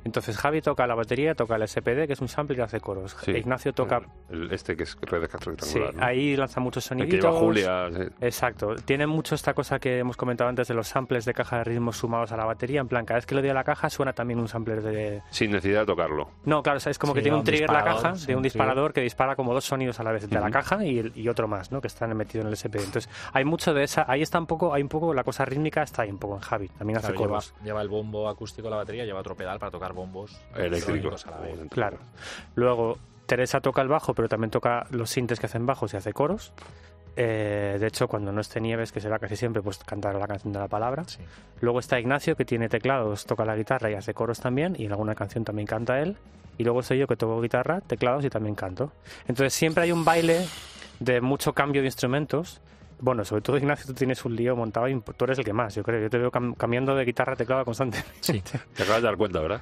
[0.03, 3.17] Entonces Javi toca la batería, toca el SPD, que es un sample y hace coros.
[3.25, 3.31] Sí.
[3.31, 4.01] Ignacio toca...
[4.29, 5.95] El- este que es red de Sí, rectangular.
[5.95, 6.03] ¿no?
[6.05, 7.29] ahí lanza muchos El que soniditos.
[7.29, 7.89] lleva Julia.
[7.91, 8.13] sí.
[8.21, 8.75] Exacto.
[8.85, 11.97] Tiene mucho esta cosa que hemos comentado antes de los samples de caja de ritmos
[11.97, 12.79] sumados a la batería.
[12.79, 15.23] En plan, cada vez que le doy a la caja suena también un sampler de...
[15.29, 16.29] Sin necesidad de tocarlo.
[16.45, 18.27] No, claro, o sea, es como Sí, que tiene un un trigger la caja sí,
[18.27, 18.45] de un sí.
[18.45, 20.51] disparador que dispara como dos sonidos a la vez, de la Ujú.
[20.51, 21.81] caja y, y otro más, ¿no?
[21.81, 22.77] Que están metidos en el SP.
[22.77, 24.05] Entonces, hay mucho de esa...
[24.07, 26.41] Ahí está un poco, hay un poco la cosa rítmica, está ahí un poco en
[26.41, 26.67] Javi.
[26.69, 27.53] También hace Claro, lleva, coros.
[27.63, 31.25] lleva el bombo acústico la batería, lleva otro pedal para tocar bombos Eléctricos.
[31.27, 31.59] a la vez.
[31.69, 31.97] Claro.
[32.55, 36.13] Luego, Teresa toca el bajo, pero también toca los sintes que hacen bajos y hace
[36.13, 36.53] coros.
[37.19, 40.53] Eh, de hecho, cuando no esté Nieves, que será casi siempre, pues cantar la canción
[40.53, 41.03] de la palabra.
[41.05, 41.17] Sí.
[41.61, 44.91] Luego está Ignacio, que tiene teclados, toca la guitarra y hace coros también, y en
[44.91, 46.15] alguna canción también canta él.
[46.59, 48.91] Y luego soy yo que toco guitarra, teclados y también canto.
[49.27, 50.45] Entonces siempre hay un baile
[50.99, 52.61] de mucho cambio de instrumentos.
[52.99, 55.73] Bueno, sobre todo Ignacio, tú tienes un lío montado y tú eres el que más,
[55.75, 55.99] yo creo.
[56.01, 58.11] Yo te veo cam- cambiando de guitarra a teclado constantemente.
[58.21, 58.41] Sí.
[58.75, 59.61] Te acabas de dar cuenta, ¿verdad?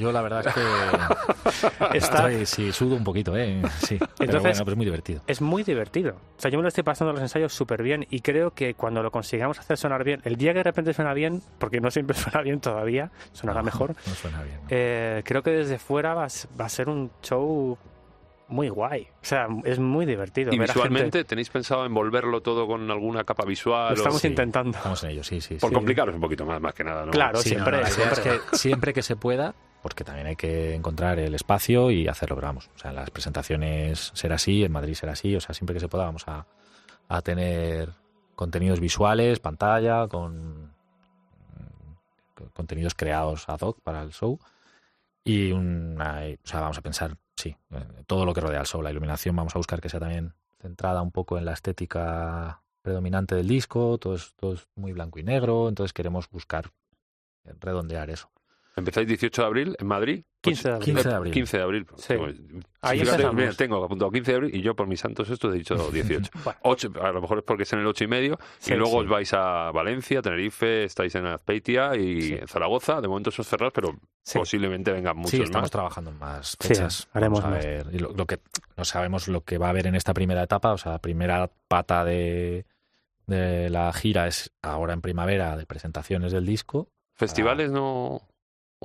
[0.00, 0.60] Yo la verdad es que
[1.98, 3.60] Está- estoy, sí, sudo un poquito, ¿eh?
[3.80, 3.98] Sí.
[3.98, 5.20] pero Entonces- bueno, pero es muy divertido.
[5.26, 6.12] Es muy divertido.
[6.38, 9.02] O sea, yo me lo estoy pasando los ensayos súper bien y creo que cuando
[9.02, 12.16] lo consigamos hacer sonar bien, el día que de repente suena bien, porque no siempre
[12.16, 14.56] suena bien todavía, sonará No, mejor, No suena bien.
[14.62, 14.66] ¿no?
[14.70, 16.26] eh, creo que desde fuera va
[16.60, 17.76] va a ser un show
[18.48, 19.02] muy guay.
[19.22, 20.52] O sea, es muy divertido.
[20.52, 23.90] Y ver a gente- visualmente, ¿tenéis pensado envolverlo todo con alguna capa visual?
[23.90, 24.26] Lo o- estamos sí.
[24.28, 24.76] intentando.
[24.76, 25.54] Estamos en ello, sí, sí.
[25.54, 25.74] Por sí.
[25.74, 27.12] complicaros un poquito más, más que nada, ¿no?
[27.12, 28.12] Claro, Sí, siempre, no, siempre.
[28.34, 32.36] es que siempre que se pueda, porque también hay que encontrar el espacio y hacerlo,
[32.36, 35.74] pero vamos, o sea, las presentaciones será así, en Madrid será así, o sea, siempre
[35.74, 36.46] que se pueda vamos a,
[37.08, 37.90] a tener
[38.34, 40.72] contenidos visuales, pantalla, con,
[42.34, 44.38] con contenidos creados ad hoc para el show
[45.24, 48.82] y una, o sea, vamos a pensar, sí, eh, todo lo que rodea al show,
[48.82, 53.34] la iluminación, vamos a buscar que sea también centrada un poco en la estética predominante
[53.34, 56.70] del disco, todo es, todo es muy blanco y negro, entonces queremos buscar
[57.60, 58.30] redondear eso.
[58.76, 60.22] ¿Empezáis 18 de abril en Madrid?
[60.42, 60.84] 15 de abril.
[60.94, 61.32] 15 de abril.
[61.34, 61.86] 15 de abril.
[61.96, 62.14] Sí.
[62.80, 63.34] Ahí fíjate, empezamos.
[63.34, 66.30] mira, tengo apuntado 15 de abril y yo por mis santos estos he dicho 18.
[66.44, 68.76] Bueno, Ocho, a lo mejor es porque es en el 8 y medio Sí, y
[68.76, 68.96] luego sí.
[68.98, 72.34] os vais a Valencia, Tenerife, estáis en Azpeitia y Sí.
[72.40, 73.00] en Zaragoza.
[73.00, 73.90] De momento esos cerrados, pero
[74.22, 74.38] sí.
[74.38, 75.70] posiblemente vengan muchos sí, estamos más.
[75.72, 77.08] trabajando en más Sí, fechas.
[77.12, 77.66] haremos Vamos a más.
[77.66, 77.86] ver.
[77.92, 78.38] Y lo, lo que
[78.76, 81.50] no sabemos lo que va a haber en esta primera etapa, o sea, la primera
[81.68, 82.64] pata de,
[83.26, 86.88] de la gira es ahora en primavera de presentaciones del disco.
[87.14, 88.22] ¿Festivales no,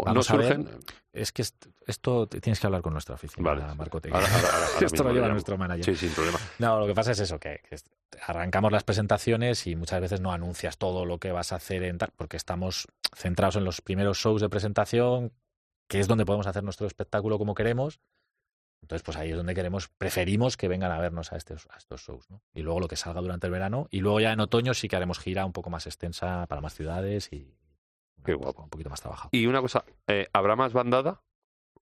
[0.04, 0.24] no ver.
[0.24, 0.70] surgen?
[1.14, 3.76] Es que est- esto tienes que hablar con nuestra oficina, Vale.
[3.76, 4.16] Marco Tegui.
[4.16, 5.86] Ahora- ahora- ahora Esto lo lleva nuestro manager.
[5.86, 6.38] Sí, sin problema.
[6.60, 7.78] No, lo que pasa es eso, que, que
[8.28, 11.98] arrancamos las presentaciones y muchas veces no anuncias todo lo que vas a hacer en
[11.98, 15.32] tal, porque estamos centrados en los primeros shows de presentación,
[15.88, 18.00] que es donde podemos hacer nuestro espectáculo como queremos.
[18.82, 22.02] Entonces, pues ahí es donde queremos, preferimos que vengan a vernos a estos, a estos
[22.02, 22.42] shows, ¿no?
[22.54, 23.88] Y luego lo que salga durante el verano.
[23.90, 26.76] Y luego ya en otoño sí que haremos gira un poco más extensa para más
[26.76, 27.56] ciudades y
[28.26, 28.64] Qué guapo.
[28.64, 29.30] un poquito más trabajado.
[29.32, 31.22] Y una cosa, eh, ¿habrá más bandada?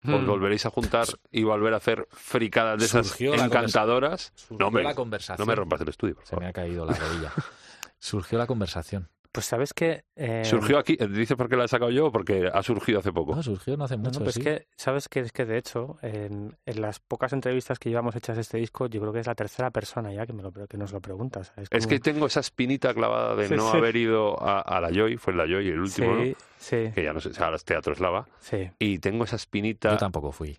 [0.03, 0.25] ¿Os Hmm.
[0.27, 4.31] volveréis a juntar y volver a hacer fricadas de esas la encantadoras?
[4.35, 5.43] Surgió No, hombre, la conversación.
[5.43, 6.49] no me rompas el estudio, por Se me favor.
[6.49, 7.31] ha caído la rodilla.
[7.99, 9.09] Surgió la conversación.
[9.35, 10.05] Pues sabes que...
[10.15, 10.95] eh, ¿Surgió aquí?
[10.95, 13.35] ¿Dices por qué la he sacado yo o porque ha surgido hace poco?
[13.35, 14.19] No, surgió no hace mucho.
[14.19, 14.41] no, pues sí.
[14.41, 18.37] que, sabes que es que de hecho, en, en las pocas entrevistas que llevamos hechas
[18.37, 20.93] este disco, yo creo que es la tercera persona ya que, me lo, que nos
[20.93, 21.41] lo pregunta.
[21.41, 23.77] o sea, Es como- que tengo esa espinita clavada de Sí, no sí.
[23.77, 26.35] haber ido a, a la Joy, fue la Joy el último, sí, ¿no?
[26.57, 28.69] sí, que ya no sé, ahora es Teatro Eslava, sí.
[28.79, 30.55] y tengo esa espinita, Yo tampoco fui.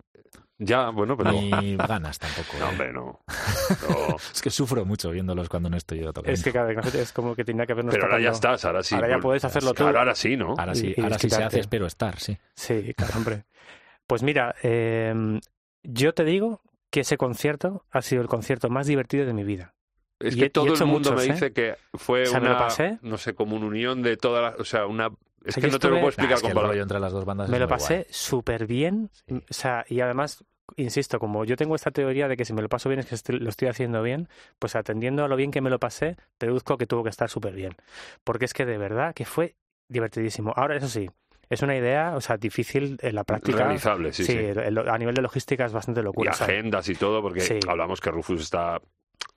[0.59, 1.33] Ya, bueno, pero...
[1.33, 2.57] Ni ganas tampoco.
[2.59, 2.69] No, ¿eh?
[2.69, 3.21] hombre, no.
[3.89, 4.17] No.
[4.33, 6.33] Es que sufro mucho viéndolos cuando no estoy yo tocando.
[6.33, 8.83] Es que cada vez es como que tenía que habernos Pero ahora ya estás, ahora
[8.83, 8.95] sí.
[8.95, 9.83] Ahora ya pues, puedes hacerlo tú.
[9.85, 10.55] Claro, ahora sí, ¿no?
[10.57, 12.39] Ahora sí, y- y ahora sí se hace, espero estar, sí.
[12.55, 13.45] Sí, claro, hombre.
[14.07, 15.41] Pues mira, eh,
[15.83, 19.75] yo te digo que ese concierto ha sido el concierto más divertido de mi vida.
[20.21, 21.33] Es y que he- todo he el mundo muchos, me ¿eh?
[21.35, 22.99] dice que fue O sea, me una, lo pasé.
[23.03, 25.11] no sé, como una unión de todas las, o sea, una...
[25.47, 27.49] Es que no te lo puedo Nah, explicar es que con entre las dos bandas
[27.49, 29.11] Me es lo pasé súper bien.
[29.29, 29.35] Sí.
[29.37, 30.45] O sea, y además,
[30.77, 33.15] insisto, como yo tengo esta teoría de que si me lo paso bien es que
[33.15, 34.29] estoy- lo estoy haciendo bien,
[34.59, 37.55] pues atendiendo a lo bien que me lo pasé, deduzco que tuvo que estar súper
[37.55, 37.75] bien.
[38.25, 39.55] Porque es que de verdad que fue
[39.89, 40.53] divertidísimo.
[40.57, 41.09] Ahora, eso sí,
[41.49, 43.59] es una idea, o sea, difícil en la práctica.
[43.59, 44.33] Realizable, sí, sí.
[44.37, 46.33] el- el- a nivel de logística es bastante Y locura.
[46.33, 47.61] sea, agendas y todo, porque Sí.
[47.69, 48.81] hablamos que Rufus está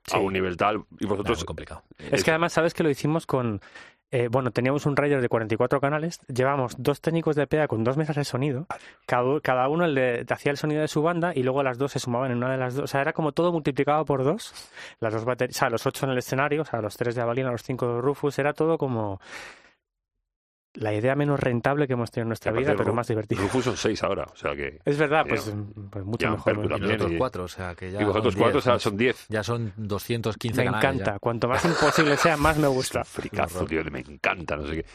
[0.07, 0.15] Sí.
[0.15, 1.37] a un nivel tal, y Nah, vosotros...
[1.37, 1.83] muy complicado.
[1.99, 3.61] Es que además, sabes que lo hicimos con.
[4.11, 7.95] Eh, bueno, teníamos un rider de 44 canales, llevamos dos técnicos de PEA con dos
[7.95, 8.65] mesas de sonido,
[9.05, 9.85] cada, uno
[10.29, 12.57] hacía el sonido de su banda y luego las dos se sumaban en una de
[12.57, 12.85] las dos.
[12.85, 14.53] O sea, era como todo multiplicado por dos,
[14.99, 17.21] las dos baterías, o sea, los ocho en el escenario, o sea, los tres de
[17.21, 19.19] Avalina, los cinco de Rufus, era todo como
[20.75, 23.41] la idea menos rentable que hemos tenido en nuestra vida, pero Ru- más divertida.
[23.41, 24.79] Rufus son seis ahora, o sea que...
[24.85, 25.53] Es verdad, Ya, pues,
[25.89, 27.11] pues mucho ya, mejor.
[27.11, 29.25] Y cuatro, o sea que ya Y vosotros son cuatro, o sea, diez, son diez.
[29.29, 30.83] Ya son 215 Me canales.
[30.89, 31.19] encanta, ya.
[31.19, 33.03] cuanto más imposible sea, más me gusta.
[33.03, 34.85] Fricazo, tío, me encanta, no sé qué.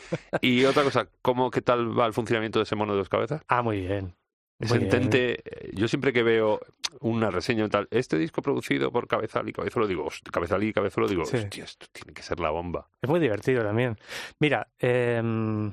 [0.41, 3.43] Y otra cosa, ¿cómo, qué tal va el funcionamiento de ese mono de dos cabezas?
[3.49, 4.15] Ah, muy bien.
[4.61, 6.61] Entente, eh, yo siempre que veo
[7.01, 11.09] una reseña tal, este disco producido por Cabezal y Cabezolo, digo, host- Cabezal y Cabezolo,
[11.09, 11.37] digo, Sí.
[11.39, 12.89] hostia, esto tiene que ser la bomba.
[13.03, 13.99] Es muy divertido también.
[14.39, 15.73] Mira, em,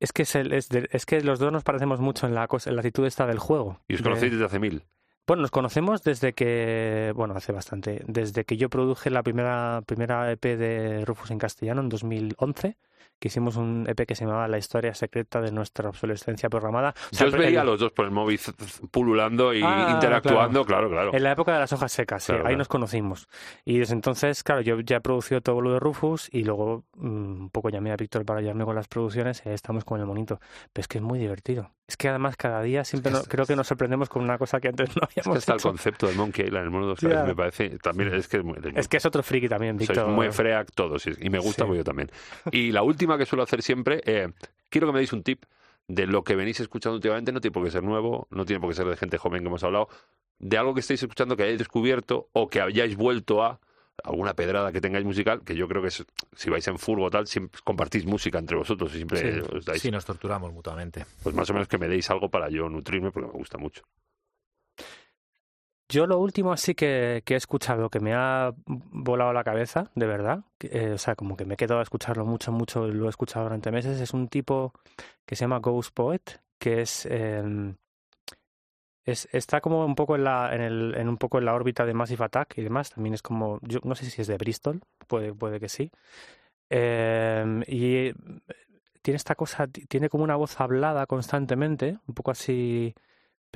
[0.00, 2.46] es que es, el- es, de- es que los dos nos parecemos mucho en la
[2.46, 3.80] cosa, en la actitud esta del juego.
[3.88, 4.84] Y os De- conocéis desde hace mil.
[5.26, 10.30] Bueno, nos conocemos desde que, bueno, hace bastante, desde que yo produje la primera primera
[10.30, 12.76] EP de Rufus en castellano en 2011,
[13.18, 16.94] que hicimos un EP que se llamaba La historia secreta de nuestra obsolescencia programada.
[17.12, 18.38] O sea, Yo os veía a los dos por el móvil
[18.90, 21.14] pululando y Ah, interactuando, claro, claro.
[21.14, 23.28] En la época de las hojas secas, sí, Claro, ahí nos conocimos.
[23.64, 27.06] Y desde entonces, claro, yo ya he producido todo lo de Rufus y luego mm,
[27.42, 30.06] un poco llamé a Víctor para ayudarme con las producciones y ahí estamos con el
[30.06, 30.38] monito.
[30.72, 31.70] Pero es que es muy divertido.
[31.88, 34.60] Es que además cada día siempre no- es- creo que nos sorprendemos con una cosa
[34.60, 37.08] que antes no Es que habíamos está el concepto del Monkey Island, el mono de
[37.08, 37.22] Ya.
[37.24, 38.44] me parece, también es que es
[38.74, 40.08] Es que es otro friki también, sois Víctor.
[40.08, 41.74] muy freak todos, y me gusta Sí.
[41.76, 42.10] yo también.
[42.50, 44.28] Y la última que suelo hacer siempre, eh,
[44.68, 45.44] quiero que me deis un tip
[45.88, 48.70] de lo que venís escuchando últimamente, no tiene por qué ser nuevo, no tiene por
[48.70, 49.88] qué ser de gente joven que hemos hablado,
[50.40, 53.60] de algo que estéis escuchando que hayáis descubierto o que hayáis vuelto a
[54.04, 56.04] alguna pedrada que tengáis musical, que yo creo que es-
[56.34, 59.48] si vais en furgo o tal, siempre compartís música entre vosotros y siempre Sí.
[59.56, 61.04] os dais, Sí, nos torturamos mutuamente.
[61.22, 63.82] pues más o menos que me deis algo para yo nutrirme porque me gusta mucho.
[65.88, 70.06] Yo lo último así que, que he escuchado que me ha volado la cabeza, de
[70.06, 73.06] verdad, que, eh, o sea, como que me he quedado a escucharlo mucho, mucho, lo
[73.06, 74.72] he escuchado durante meses, es un tipo
[75.24, 76.22] que se llama Ghost Poet,
[76.58, 77.74] que es, eh,
[79.06, 81.86] es está como un poco en la, en el, en un poco en la órbita
[81.86, 84.82] de Massive Attack y demás, también es como, yo no sé si es de Bristol,
[85.08, 85.90] puede, puede que sí.
[86.70, 88.12] Eh, y
[89.02, 92.94] tiene esta cosa, ti- tiene como una voz hablada constantemente, un poco así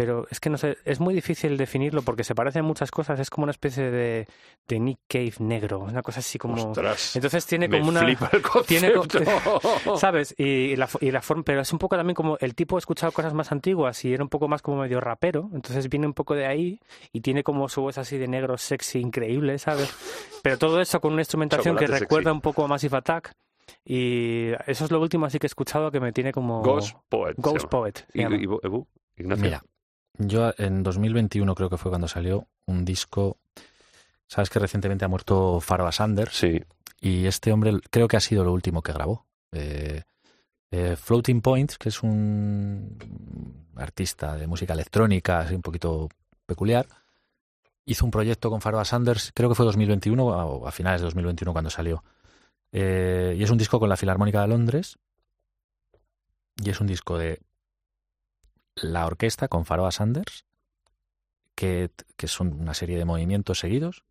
[0.00, 3.28] pero es que no sé, es muy difícil definirlo porque se parecen muchas cosas, es
[3.28, 4.26] como una especie de,
[4.66, 6.54] de Nick Cave negro, una cosa así como...
[6.70, 8.00] Ostras, Entonces tiene me como una...
[8.00, 8.94] flipa el tiene.
[9.98, 10.34] ¿Sabes?
[10.38, 13.12] Y, la, y la forma, pero es un poco también como el tipo ha escuchado
[13.12, 16.34] cosas más antiguas y era un poco más como medio rapero, entonces viene un poco
[16.34, 16.80] de ahí
[17.12, 19.94] y tiene como su voz así de negro sexy increíble, ¿sabes?
[20.42, 22.36] Pero todo eso con una instrumentación que recuerda sexy.
[22.36, 23.34] un poco a Massive Attack
[23.84, 26.62] y eso es lo último así que he escuchado que me tiene como...
[26.62, 27.34] Ghost Poet.
[27.36, 27.66] Ghost.
[27.66, 28.06] Poet.
[28.14, 28.86] Y, y- Ebu,
[29.16, 29.44] Ignacio.
[29.44, 29.62] Mira,
[30.18, 33.38] yo en 2021 creo que fue cuando salió un disco.
[34.26, 36.62] Sabes que recientemente ha muerto Farba Sanders Sí,
[37.00, 39.26] y este hombre creo que ha sido lo último que grabó.
[39.52, 40.02] Eh,
[40.70, 42.96] eh, Floating Points, que es un
[43.76, 46.08] artista de música electrónica, así un poquito
[46.46, 46.86] peculiar,
[47.84, 51.52] hizo un proyecto con Farba Sanders, creo que fue 2021 o a finales de 2021
[51.52, 52.04] cuando salió.
[52.72, 54.98] Eh, y es un disco con la Filarmónica de Londres
[56.62, 57.40] y es un disco de
[58.76, 60.44] la orquesta con Faroa Sanders
[61.54, 64.04] que, que son una serie de movimientos seguidos.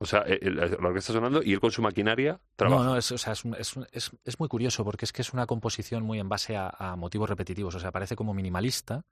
[0.00, 2.84] O sea, eh, eh, la orquesta sonando y él con su maquinaria trabaja.
[2.84, 5.12] No, no, es, o sea, es, un- es, un- es- es muy curioso porque es
[5.12, 7.74] que es una composición muy en base a, a motivos repetitivos.
[7.74, 9.02] O sea, parece como minimalista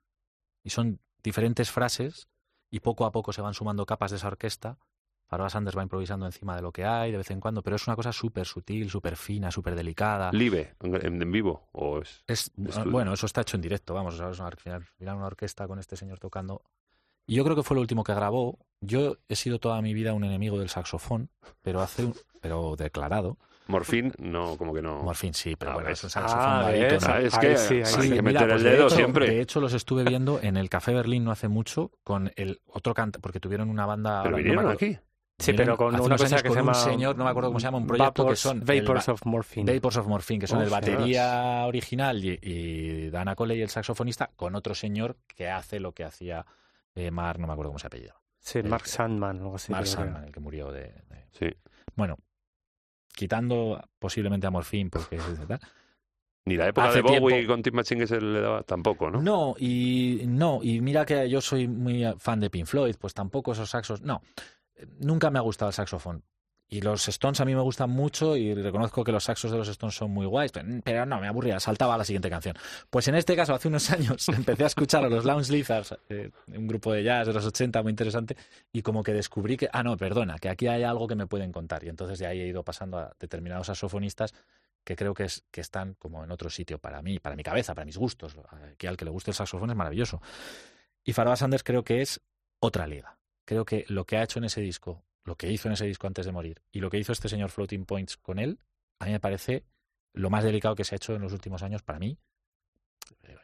[0.63, 2.29] y son diferentes frases
[2.71, 4.77] y poco a poco se van sumando capas de esa orquesta.
[5.27, 7.85] Faroa Sanders va improvisando encima de lo que hay de vez en cuando, pero es
[7.85, 10.31] una cosa súper sutil, súper fina, súper delicada.
[10.31, 11.67] Live, en, en vivo.
[11.73, 12.23] O es...
[12.27, 12.91] Es, Estudio.
[12.91, 15.17] bueno, eso está hecho en directo, vamos, o sea, es una, al final, al final
[15.17, 16.61] una orquesta con este señor tocando.
[17.25, 18.57] Y yo creo que fue lo último que grabó.
[18.79, 21.29] Yo he sido toda mi vida un enemigo del saxofón,
[21.61, 23.37] pero hace un, pero declarado.
[23.67, 25.03] Morfín, no, como que no.
[25.03, 25.97] Morfín sí, pero Ah, bueno, ves.
[25.99, 26.71] es un saxofón Ah, Ah,
[27.19, 28.13] es ahí que sí, ahí hay sí.
[28.13, 29.27] que mira, meter pues el de dedo hecho- siempre.
[29.29, 32.93] De hecho, los estuve viendo en el Café Berlín no hace mucho con el otro
[32.93, 34.21] cantante, porque tuvieron una banda.
[34.23, 34.99] Pero ahora no vinieron acuerdo- aquí.
[35.39, 36.73] Sí, pero con una cosa que con se un llama.
[36.73, 38.57] señor, no me acuerdo cómo se llama, un proyecto Vapors, que son.
[38.67, 39.71] el Vapors va- of Morphine.
[39.73, 44.55] Vapors of Morphine, que son el batería original y, y Dana Coley, el saxofonista, con
[44.55, 46.45] otro señor que hace lo que hacía
[46.95, 48.19] eh, Mark, no me acuerdo cómo se apellidaba.
[48.39, 49.71] Sí, el- Mark Sandman, algo así.
[49.71, 49.85] Mark.
[49.85, 51.45] Sandman, el que murió de, de- Sí.
[51.95, 52.17] Bueno,
[53.15, 55.59] quitando posiblemente a Morphine, porque es tal.
[56.45, 59.09] Ni la época Hace de Bowie tiempo- con Tim Machine que se le daba tampoco,
[59.11, 59.21] ¿no?
[59.21, 63.51] No, y no, y mira que yo soy muy fan de Pink Floyd, pues tampoco
[63.51, 64.21] esos saxos, no,
[64.99, 66.23] nunca me ha gustado el saxofón.
[66.69, 69.69] Y los Stones a mí me gustan mucho y reconozco que los saxos de los
[69.69, 70.51] Stones son muy guays,
[70.83, 72.57] pero, no, me aburría, saltaba a la siguiente canción.
[72.89, 76.29] Pues en este caso, hace unos años empecé a escuchar a los Lounge Lizards, eh,
[76.47, 78.35] un grupo de jazz de los 80 muy interesante,
[78.73, 81.53] y como que descubrí que, ah, no, perdona, que aquí hay algo que me pueden
[81.53, 81.85] contar.
[81.85, 84.33] Y entonces de ahí he ido pasando a determinados saxofonistas
[84.83, 87.75] que creo que, es, que están como en otro sitio para mí, para mi cabeza,
[87.75, 88.37] para mis gustos.
[88.77, 90.21] Que al que le guste el saxofón es maravilloso.
[91.03, 92.21] Y Faroa Sanders creo que es
[92.59, 93.17] otra liga.
[93.47, 96.05] Creo que lo que ha hecho en ese disco, lo que hizo en ese disco
[96.05, 98.59] antes de morir y lo que hizo este señor Floating Points con él,
[98.99, 99.63] a mí me parece
[100.11, 102.17] lo más delicado que se ha hecho en los últimos años para mí.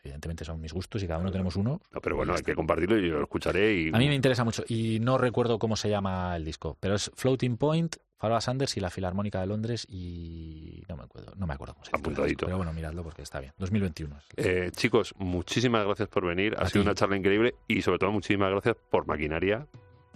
[0.03, 1.79] Evidentemente son mis gustos y cada uno tenemos uno.
[1.91, 3.89] No, pero bueno, hay que compartirlo y yo lo escucharé y...
[3.93, 7.09] A mí me interesa mucho y no recuerdo cómo se llama el disco, pero es
[7.15, 11.53] Floating Point, Faroa Sanders y la Filarmónica de Londres y no me acuerdo, no me
[11.53, 12.01] acuerdo cómo se llama.
[12.01, 12.45] Apuntadito.
[12.45, 13.53] Pero bueno, miradlo porque está bien.
[13.57, 14.19] 2021.
[14.35, 16.55] Eh, chicos, muchísimas gracias por venir.
[16.57, 19.65] Ha A sido una charla increíble y sobre todo muchísimas gracias por Maquinaria,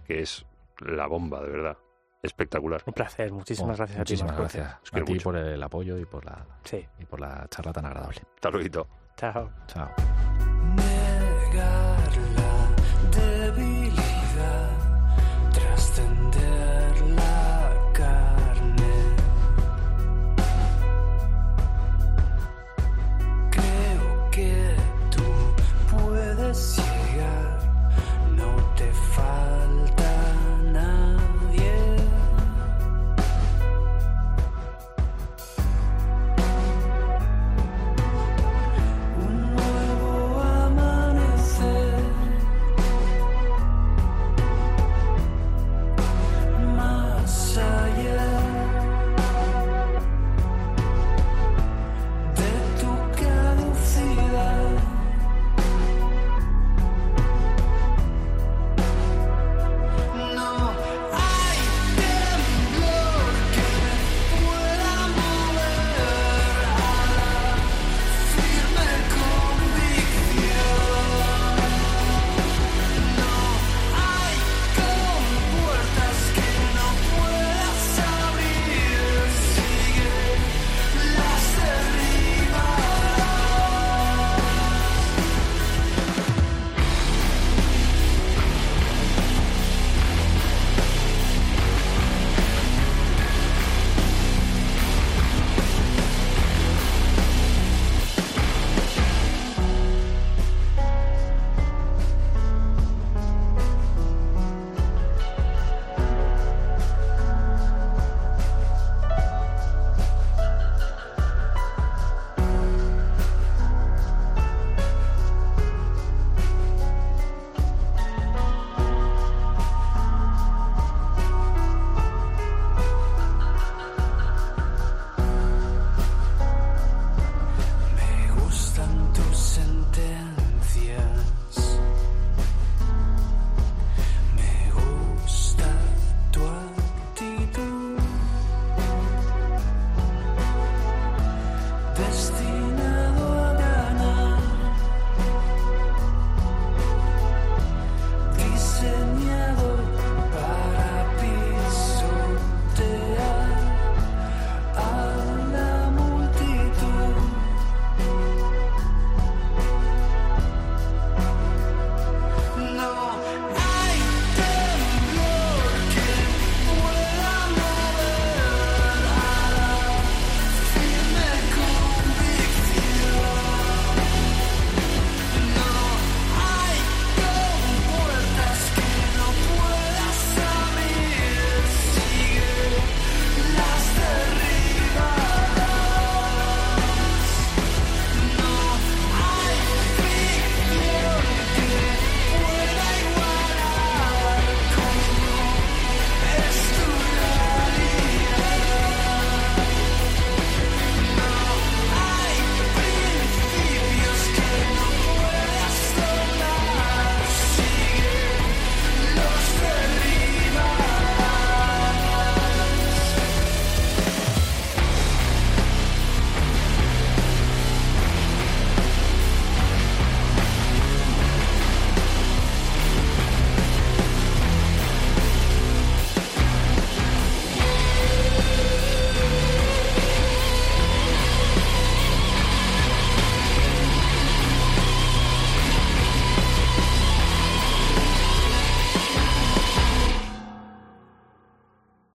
[0.08, 0.46] que es
[0.80, 1.78] la bomba, de verdad.
[2.24, 2.82] Espectacular.
[2.86, 4.14] Un placer, muchísimas gracias a ti.
[4.14, 6.46] Muchísimas gracias por el apoyo y por la,
[7.00, 8.22] y por la charla tan agradable.
[8.36, 8.88] Hasta luego.
[9.16, 9.50] Chao.
[9.68, 9.90] Chao.
[10.76, 12.76] Negar la
[13.20, 14.70] debilidad,
[15.54, 16.57] trascender.